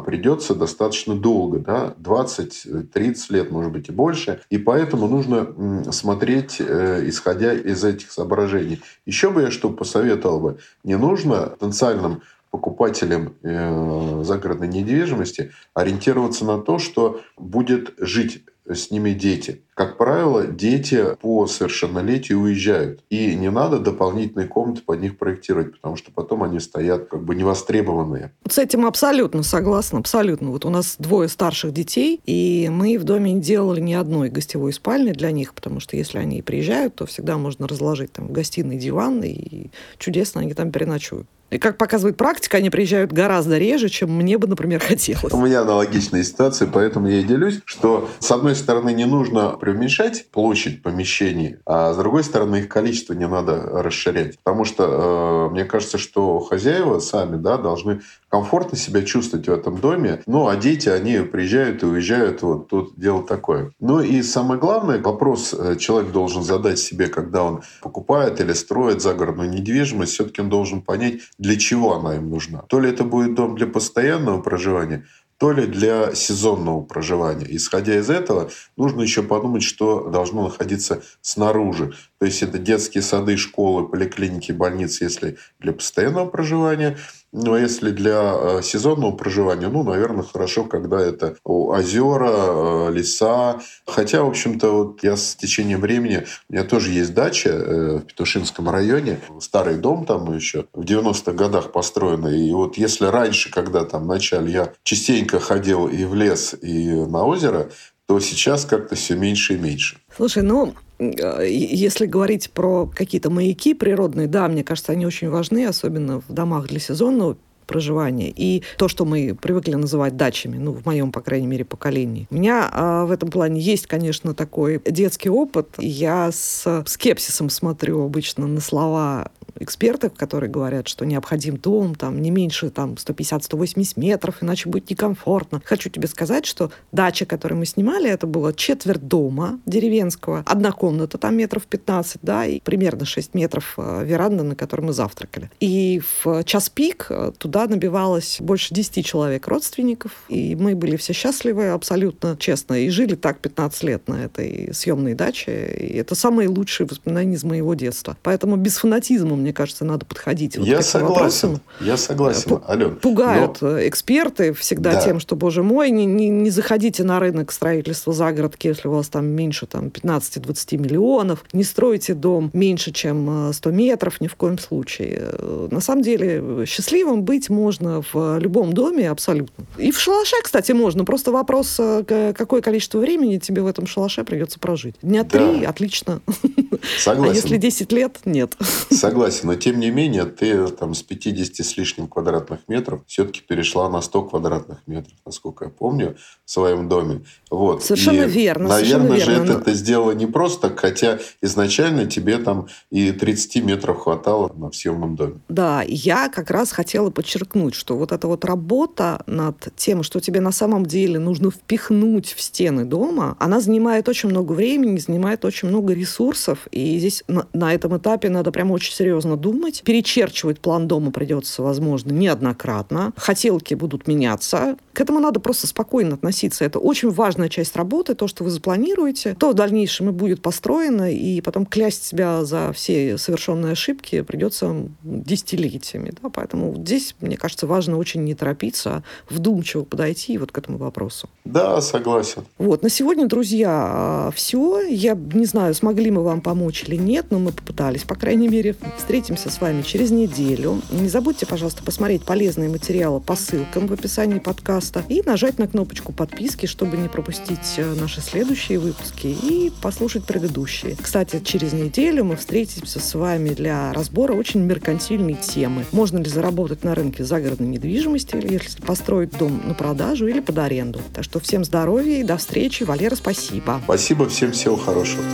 придется 0.05 0.55
достаточно 0.55 1.15
долго, 1.15 1.59
да, 1.59 1.95
20-30 2.03 3.17
лет, 3.31 3.51
может 3.51 3.73
быть, 3.73 3.89
и 3.89 3.93
больше. 3.93 4.41
И 4.51 4.59
поэтому 4.59 5.09
нужно 5.09 5.93
смотреть, 5.93 6.57
э, 6.61 7.09
исходя 7.09 7.53
из 7.53 7.85
этих 7.85 8.11
соображений. 8.11 8.81
Еще 9.05 9.31
бы 9.31 9.43
я 9.43 9.51
что 9.51 9.71
посоветовал 9.71 10.41
бы. 10.41 10.59
Не 10.85 10.97
нужно 10.97 11.55
потенциальным 11.59 12.23
покупателям 12.51 13.35
э, 13.43 14.23
загородной 14.25 14.69
недвижимости 14.69 15.53
ориентироваться 15.75 16.45
на 16.45 16.59
то, 16.59 16.79
что 16.79 17.21
будет 17.37 17.95
жить 17.99 18.45
с 18.69 18.91
ними 18.91 19.11
дети. 19.11 19.63
Как 19.75 19.99
правило, 19.99 20.47
дети 20.47 21.05
по 21.21 21.47
совершеннолетию 21.47 22.41
уезжают. 22.41 23.05
И 23.11 23.35
не 23.35 23.51
надо 23.51 23.79
дополнительные 23.79 24.49
комнаты 24.49 24.83
под 24.83 25.01
них 25.01 25.19
проектировать, 25.19 25.73
потому 25.73 25.97
что 25.97 26.11
потом 26.11 26.43
они 26.43 26.61
стоят 26.61 27.09
как 27.09 27.25
бы 27.25 27.35
невостребованные. 27.35 28.33
С 28.49 28.59
этим 28.59 28.87
абсолютно 28.87 29.43
согласна, 29.43 29.99
абсолютно. 29.99 30.51
Вот 30.51 30.65
у 30.65 30.71
нас 30.71 30.97
двое 30.99 31.29
старших 31.29 31.73
детей, 31.73 32.21
и 32.25 32.69
мы 32.71 32.99
в 32.99 33.05
доме 33.05 33.33
не 33.33 33.41
делали 33.41 33.81
ни 33.81 33.93
одной 33.93 34.31
гостевой 34.31 34.73
спальни 34.73 35.13
для 35.13 35.31
них, 35.31 35.53
потому 35.55 35.81
что 35.81 35.97
если 35.97 36.19
они 36.19 36.41
приезжают, 36.41 36.95
то 36.95 37.07
всегда 37.07 37.37
можно 37.37 37.69
разложить 37.69 38.13
там 38.13 38.29
в 38.29 38.33
гостиной 38.33 38.79
диван, 38.79 39.23
и 39.23 39.71
чудесно 39.99 40.41
они 40.41 40.55
там 40.55 40.73
переночуют. 40.73 41.27
И 41.51 41.59
как 41.59 41.79
показывает 41.79 42.17
практика, 42.17 42.57
они 42.57 42.71
приезжают 42.71 43.13
гораздо 43.13 43.57
реже, 43.57 43.89
чем 43.89 44.11
мне 44.11 44.37
бы, 44.37 44.49
например, 44.49 44.81
хотелось. 44.87 45.33
У 45.33 45.41
меня 45.41 45.61
аналогичная 45.63 46.25
ситуация, 46.25 46.69
поэтому 46.69 47.09
я 47.09 47.21
и 47.21 47.25
делюсь, 47.25 47.61
что 47.65 48.09
с 48.19 48.31
одной 48.31 48.57
стороны 48.57 48.93
не 48.93 49.05
нужно 49.05 49.51
преуменьшать 49.51 50.31
площадь 50.31 50.83
помещений, 50.83 51.57
а 51.65 51.93
с 51.93 51.97
другой 51.97 52.25
стороны 52.25 52.57
их 52.57 52.69
количество 52.69 53.13
не 53.13 53.29
надо 53.29 53.61
расширять. 53.61 54.39
Потому 54.43 54.65
что 54.65 55.49
э, 55.49 55.53
мне 55.53 55.65
кажется, 55.65 55.99
что 55.99 56.41
хозяева 56.41 56.99
сами 56.99 57.37
да, 57.37 57.57
должны 57.59 58.01
комфортно 58.29 58.77
себя 58.77 59.03
чувствовать 59.03 59.49
в 59.49 59.53
этом 59.53 59.79
доме. 59.79 60.23
Ну, 60.27 60.49
а 60.49 60.57
дети, 60.57 60.89
они 60.89 61.19
приезжают 61.21 61.83
и 61.83 61.87
уезжают. 61.87 62.43
Вот 62.43 62.69
тут 62.69 62.95
дело 62.97 63.23
такое. 63.23 63.73
Ну 63.81 64.01
и 64.01 64.23
самое 64.23 64.61
главное, 64.61 64.99
вопрос 65.01 65.55
э, 65.55 65.77
человек 65.77 66.13
должен 66.13 66.43
задать 66.43 66.79
себе, 66.79 67.07
когда 67.07 67.45
он 67.45 67.63
покупает 67.81 68.41
или 68.41 68.53
строит 68.53 69.01
загородную 69.01 69.49
недвижимость, 69.49 70.13
все-таки 70.13 70.41
он 70.41 70.49
должен 70.49 70.83
понять, 70.83 71.21
для 71.39 71.57
чего 71.57 71.95
она 71.95 72.17
им 72.17 72.31
нужна. 72.31 72.63
То 72.69 72.81
ли 72.81 72.91
это 72.91 73.05
будет 73.05 73.35
дом 73.35 73.57
для 73.57 73.67
постоянного 73.67 74.41
проживания, 74.41 75.05
то 75.39 75.53
ли 75.53 75.67
для 75.67 76.15
сезонного 76.15 76.81
проживания. 76.83 77.47
Исходя 77.51 77.99
из 77.99 78.09
этого, 78.09 78.51
нужно 78.77 79.03
еще 79.03 79.23
подумать, 79.23 79.63
что 79.63 80.09
должно 80.09 80.45
находиться 80.45 81.03
снаружи. 81.21 81.93
То 82.19 82.27
есть 82.27 82.43
это 82.43 82.59
детские 82.59 83.03
сады, 83.03 83.37
школы, 83.37 83.87
поликлиники, 83.87 84.53
больницы, 84.53 85.05
если 85.05 85.37
для 85.59 85.73
постоянного 85.73 86.27
проживания. 86.27 86.97
Ну, 87.39 87.53
а 87.53 87.61
если 87.61 87.91
для 87.91 88.35
э, 88.35 88.63
сезонного 88.63 89.13
проживания, 89.13 89.69
ну, 89.69 89.83
наверное, 89.83 90.25
хорошо, 90.25 90.65
когда 90.65 90.99
это 90.99 91.37
озера, 91.45 92.31
э, 92.31 92.93
леса. 92.93 93.61
Хотя, 93.87 94.23
в 94.23 94.29
общем-то, 94.29 94.71
вот 94.71 95.05
я 95.05 95.17
с 95.17 95.37
течением 95.37 95.83
времени, 95.83 96.27
у 96.49 96.53
меня 96.55 96.65
тоже 96.65 96.93
есть 96.93 97.13
дача 97.13 97.51
э, 97.51 97.97
в 97.99 98.07
Петушинском 98.07 98.71
районе, 98.71 99.21
старый 99.41 99.77
дом 99.77 100.07
там 100.07 100.35
еще 100.35 100.65
в 100.73 100.81
90-х 100.81 101.33
годах 101.33 101.73
построенный. 101.73 102.49
И 102.49 102.53
вот 102.55 102.79
если 102.79 103.05
раньше, 103.05 103.51
когда 103.51 103.85
там 103.85 104.05
в 104.05 104.07
начале 104.07 104.51
я 104.51 104.73
частенько 104.83 105.39
ходил 105.39 105.89
и 105.89 106.07
в 106.07 106.15
лес, 106.15 106.55
и 106.63 106.89
на 106.89 107.27
озеро, 107.27 107.69
то 108.07 108.19
сейчас 108.19 108.65
как-то 108.65 108.95
все 108.95 109.15
меньше 109.15 109.55
и 109.55 109.59
меньше. 109.59 109.99
Слушай, 110.17 110.43
ну, 110.43 110.75
если 110.99 112.07
говорить 112.07 112.51
про 112.51 112.87
какие-то 112.87 113.31
маяки 113.31 113.75
природные, 113.75 114.29
да, 114.29 114.49
мне 114.49 114.65
кажется, 114.65 114.93
они 114.93 115.07
очень 115.07 115.29
важны, 115.29 115.67
особенно 115.67 116.21
в 116.21 116.33
домах 116.33 116.69
для 116.69 116.81
сезонного 116.81 117.37
проживания 117.67 118.33
и 118.35 118.63
то, 118.79 118.89
что 118.89 119.05
мы 119.05 119.37
привыкли 119.41 119.75
называть 119.75 120.17
дачами, 120.17 120.57
ну, 120.57 120.73
в 120.73 120.87
моем, 120.87 121.13
по 121.13 121.21
крайней 121.21 121.47
мере, 121.47 121.65
поколении. 121.65 122.27
У 122.31 122.37
меня 122.37 122.71
а, 122.73 123.05
в 123.05 123.11
этом 123.11 123.31
плане 123.31 123.61
есть, 123.61 123.87
конечно, 123.87 124.35
такой 124.35 124.81
детский 124.85 125.29
опыт. 125.29 125.69
Я 125.79 126.31
с 126.33 126.85
скепсисом 126.87 127.51
смотрю 127.51 128.05
обычно 128.05 128.47
на 128.47 128.61
слова 128.61 129.31
экспертов, 129.61 130.13
которые 130.15 130.51
говорят, 130.51 130.89
что 130.89 131.05
необходим 131.05 131.57
дом 131.57 131.95
там 131.95 132.21
не 132.21 132.31
меньше 132.31 132.71
там 132.71 132.95
150-180 132.95 133.93
метров, 133.97 134.43
иначе 134.43 134.69
будет 134.69 134.91
некомфортно. 134.91 135.63
Хочу 135.65 135.91
тебе 135.91 136.09
сказать, 136.09 136.47
что 136.47 136.71
дача, 136.93 137.27
которую 137.27 137.59
мы 137.59 137.67
снимали, 137.67 138.11
это 138.11 138.27
было 138.27 138.53
четверть 138.53 139.07
дома 139.07 139.61
деревенского, 139.67 140.43
одна 140.47 140.73
комната 140.73 141.19
там 141.19 141.37
метров 141.37 141.67
15, 141.67 142.21
да, 142.23 142.47
и 142.47 142.61
примерно 142.61 143.05
6 143.05 143.35
метров 143.35 143.75
э, 143.77 144.05
веранда, 144.05 144.43
на 144.43 144.55
которой 144.55 144.83
мы 144.83 144.93
завтракали. 144.93 145.51
И 145.61 146.03
в 146.25 146.45
час 146.45 146.69
пик 146.69 147.07
э, 147.11 147.33
туда 147.37 147.67
набивалось 147.67 148.39
больше 148.41 148.75
10 148.75 149.05
человек 149.05 149.47
родственников, 149.49 150.13
и 150.29 150.55
мы 150.55 150.75
были 150.75 150.97
все 150.97 151.13
счастливы 151.13 151.69
абсолютно 151.69 152.37
честно, 152.39 152.75
и 152.75 152.89
жили 152.89 153.15
так 153.15 153.41
15 153.41 153.83
лет 153.85 154.09
на 154.09 154.25
этой 154.25 154.71
съемной 154.73 155.15
даче, 155.15 155.67
и 155.79 155.97
это 155.97 156.15
самые 156.15 156.49
лучшие 156.49 156.87
воспоминания 156.87 157.35
из 157.35 157.45
моего 157.45 157.75
детства. 157.75 158.17
Поэтому 158.23 158.57
без 158.57 158.77
фанатизма 158.77 159.37
мне 159.47 159.53
кажется, 159.53 159.85
надо 159.85 160.05
подходить 160.05 160.59
вот 160.59 160.67
я 160.67 160.79
к 160.79 160.83
согласен, 160.83 161.15
вопросам. 161.15 161.61
Я 161.81 161.97
согласен, 161.97 162.61
Ален. 162.69 162.97
Пугают 162.97 163.59
но... 163.61 163.87
эксперты 163.87 164.53
всегда 164.53 164.95
да. 164.95 165.01
тем, 165.03 165.21
что, 165.21 165.37
боже 165.37 165.63
мой, 165.63 165.91
не, 165.91 166.05
не, 166.05 166.29
не 166.29 166.51
заходите 166.51 167.05
на 167.05 167.21
рынок 167.21 167.53
строительства 167.53 168.13
загородки, 168.13 168.67
если 168.67 168.89
у 168.89 168.91
вас 168.91 169.09
там 169.09 169.27
меньше 169.27 169.67
там, 169.67 169.87
15-20 169.87 170.79
миллионов, 170.79 171.45
не 171.53 171.63
стройте 171.63 172.15
дом 172.15 172.51
меньше, 172.55 172.91
чем 172.91 173.53
100 173.53 173.71
э, 173.71 173.73
метров, 173.73 174.21
ни 174.21 174.27
в 174.27 174.35
коем 174.35 174.59
случае. 174.59 175.31
Э, 175.33 175.69
на 175.71 175.81
самом 175.81 176.03
деле, 176.03 176.67
счастливым 176.67 177.23
быть 177.23 177.49
можно 177.49 178.03
в 178.13 178.39
любом 178.41 178.73
доме 178.73 179.09
абсолютно. 179.09 179.65
И 179.79 179.93
в 179.93 180.01
шалаше, 180.01 180.35
кстати, 180.43 180.73
можно. 180.73 181.05
Просто 181.05 181.31
вопрос, 181.31 181.77
э, 181.79 182.33
какое 182.37 182.63
количество 182.63 182.99
времени 182.99 183.39
тебе 183.39 183.63
в 183.63 183.69
этом 183.69 183.87
шалаше 183.87 184.25
придется 184.25 184.59
прожить. 184.59 184.97
Дня 185.03 185.23
три, 185.23 185.61
да. 185.61 185.69
отлично. 185.69 186.21
Согласен. 186.99 187.33
А 187.33 187.35
если 187.35 187.57
10 187.57 187.93
лет, 187.93 188.21
нет. 188.25 188.57
Согласен, 188.91 189.49
но 189.49 189.55
тем 189.55 189.81
не 189.81 189.91
менее, 189.91 190.25
ты 190.25 190.69
там 190.69 190.95
с 190.95 191.03
50 191.03 191.65
с 191.67 191.77
лишним 191.77 192.09
квадратных 192.09 192.61
метров 192.69 193.03
все-таки 193.07 193.41
перешла 193.41 193.89
на 193.89 194.01
100 194.01 194.23
квадратных 194.23 194.79
метров, 194.87 195.15
насколько 195.25 195.65
я 195.67 195.71
помню, 195.71 196.17
в 196.45 196.51
своем 196.51 196.89
доме. 196.89 197.23
Вот. 197.51 197.83
Совершенно 197.83 198.23
И, 198.23 198.29
верно. 198.29 198.69
Наверное 198.69 199.09
совершенно 199.09 199.35
же 199.35 199.41
верно. 199.41 199.53
это 199.53 199.61
ты 199.63 199.75
сделала 199.75 200.13
не 200.13 200.27
просто, 200.27 200.75
хотя 200.75 201.19
изначально 201.43 202.07
тебе 202.07 202.39
там 202.39 202.69
и 202.91 203.13
30 203.13 203.63
метров 203.65 204.01
хватало 204.01 204.53
на 204.55 204.73
съемном 204.73 205.17
доме. 205.17 205.41
Да, 205.49 205.83
я 205.87 206.29
как 206.29 206.51
раз 206.51 206.73
хотела 206.73 207.11
подчеркнуть, 207.11 207.75
что 207.75 207.97
вот 207.97 208.13
эта 208.13 208.27
вот 208.27 208.45
работа 208.45 209.23
над 209.27 209.69
тем, 209.77 210.03
что 210.03 210.21
тебе 210.21 210.41
на 210.41 210.53
самом 210.53 210.87
деле 210.87 211.19
нужно 211.19 211.51
впихнуть 211.51 212.33
в 212.33 212.41
стены 212.41 212.85
дома, 212.85 213.37
она 213.39 213.61
занимает 213.61 214.09
очень 214.09 214.29
много 214.29 214.53
времени, 214.53 214.99
занимает 214.99 215.45
очень 215.45 215.69
много 215.69 215.93
ресурсов, 215.95 216.66
и 216.71 216.99
здесь 216.99 217.25
на, 217.29 217.47
на 217.53 217.75
этом 217.75 217.97
этапе 217.97 218.29
надо 218.29 218.53
прям 218.53 218.71
очень 218.71 218.93
серьезно 218.93 219.37
думать. 219.37 219.83
Перечерчивать 219.85 220.61
план 220.61 220.89
дома 220.89 221.11
придется, 221.11 221.63
возможно, 221.63 222.13
неоднократно. 222.13 223.13
Хотелки 223.17 223.75
будут 223.75 224.07
меняться. 224.07 224.77
К 224.97 225.03
этому 225.03 225.21
надо 225.21 225.41
просто 225.41 225.67
спокойно 225.67 226.15
относиться. 226.15 226.65
Это 226.65 226.79
очень 226.79 227.11
важная 227.11 227.51
часть 227.51 227.77
работы, 227.77 228.15
то, 228.15 228.29
что 228.29 228.45
вы 228.45 228.51
запланируете, 228.51 229.37
то 229.39 229.51
в 229.51 229.55
дальнейшем 229.55 230.09
и 230.09 230.13
будет 230.13 230.41
построено, 230.41 231.13
и 231.13 231.43
потом 231.43 231.67
клясть 231.67 232.07
себя 232.07 232.47
за 232.47 232.73
все 232.73 233.19
совершенные 233.19 233.73
ошибки 233.73 234.23
придется 234.23 234.75
десятилетиями. 235.03 236.15
Да? 236.23 236.31
Поэтому 236.31 236.75
здесь, 236.79 237.15
мне 237.21 237.37
кажется, 237.37 237.67
важно 237.67 237.99
очень 237.99 238.25
не 238.25 238.35
торопиться, 238.35 238.91
а 238.91 239.03
вдумчиво 239.29 239.85
подойти 239.85 240.39
вот 240.39 240.51
к 240.51 240.57
этому 240.57 240.79
вопросу. 240.79 241.29
Да, 241.45 241.79
согласен. 241.83 242.45
Вот, 242.57 242.83
на 242.83 242.89
сегодня, 242.89 243.27
друзья, 243.27 244.33
все. 244.35 244.81
Я 244.81 245.15
не 245.15 245.45
знаю, 245.45 245.75
смогли 245.75 246.11
мы 246.11 246.23
вам 246.23 246.41
помочь 246.41 246.85
или 246.85 246.97
нет, 246.97 247.27
но 247.29 247.39
мы 247.39 247.53
попытались, 247.53 248.05
по 248.05 248.15
крайней 248.15 248.49
мере. 248.49 248.75
Встретимся 248.97 249.51
с 249.51 249.61
вами 249.61 249.83
через 249.83 250.11
неделю. 250.11 250.81
Не 250.91 251.11
забудьте, 251.11 251.45
пожалуйста, 251.45 251.83
посмотреть 251.83 252.25
полезные 252.25 252.71
материалы 252.71 253.21
по 253.21 253.37
ссылкам 253.37 253.89
в 253.89 253.93
описании 253.93 254.39
подкаста 254.39 254.86
и 255.09 255.23
нажать 255.23 255.59
на 255.59 255.67
кнопочку 255.67 256.13
подписки, 256.13 256.67
чтобы 256.67 256.97
не 256.97 257.09
пропустить 257.09 257.75
э, 257.77 257.95
наши 257.95 258.21
следующие 258.21 258.79
выпуски 258.79 259.27
и 259.27 259.73
послушать 259.83 260.25
предыдущие. 260.25 260.97
Кстати, 261.01 261.41
через 261.45 261.73
неделю 261.73 262.25
мы 262.25 262.37
встретимся 262.37 263.01
с 263.01 263.15
вами 263.15 263.51
для 263.51 263.93
разбора 263.93 264.33
очень 264.33 264.61
меркантильной 264.61 265.35
темы. 265.35 265.85
Можно 265.93 266.19
ли 266.19 266.29
заработать 266.29 266.85
на 266.85 266.95
рынке 266.95 267.25
загородной 267.25 267.69
недвижимости, 267.69 268.37
если 268.37 268.81
построить 268.83 269.37
дом 269.37 269.63
на 269.67 269.75
продажу 269.75 270.27
или 270.27 270.41
под 270.41 270.59
аренду. 270.59 271.01
Так 271.15 271.25
что 271.25 271.41
всем 271.41 271.65
здоровья 271.65 272.21
и 272.21 272.23
до 272.23 272.37
встречи. 272.37 272.85
Валера, 272.85 273.15
спасибо. 273.15 273.81
Спасибо 273.85 274.29
всем, 274.29 274.53
всего 274.53 274.77
хорошего. 274.77 275.25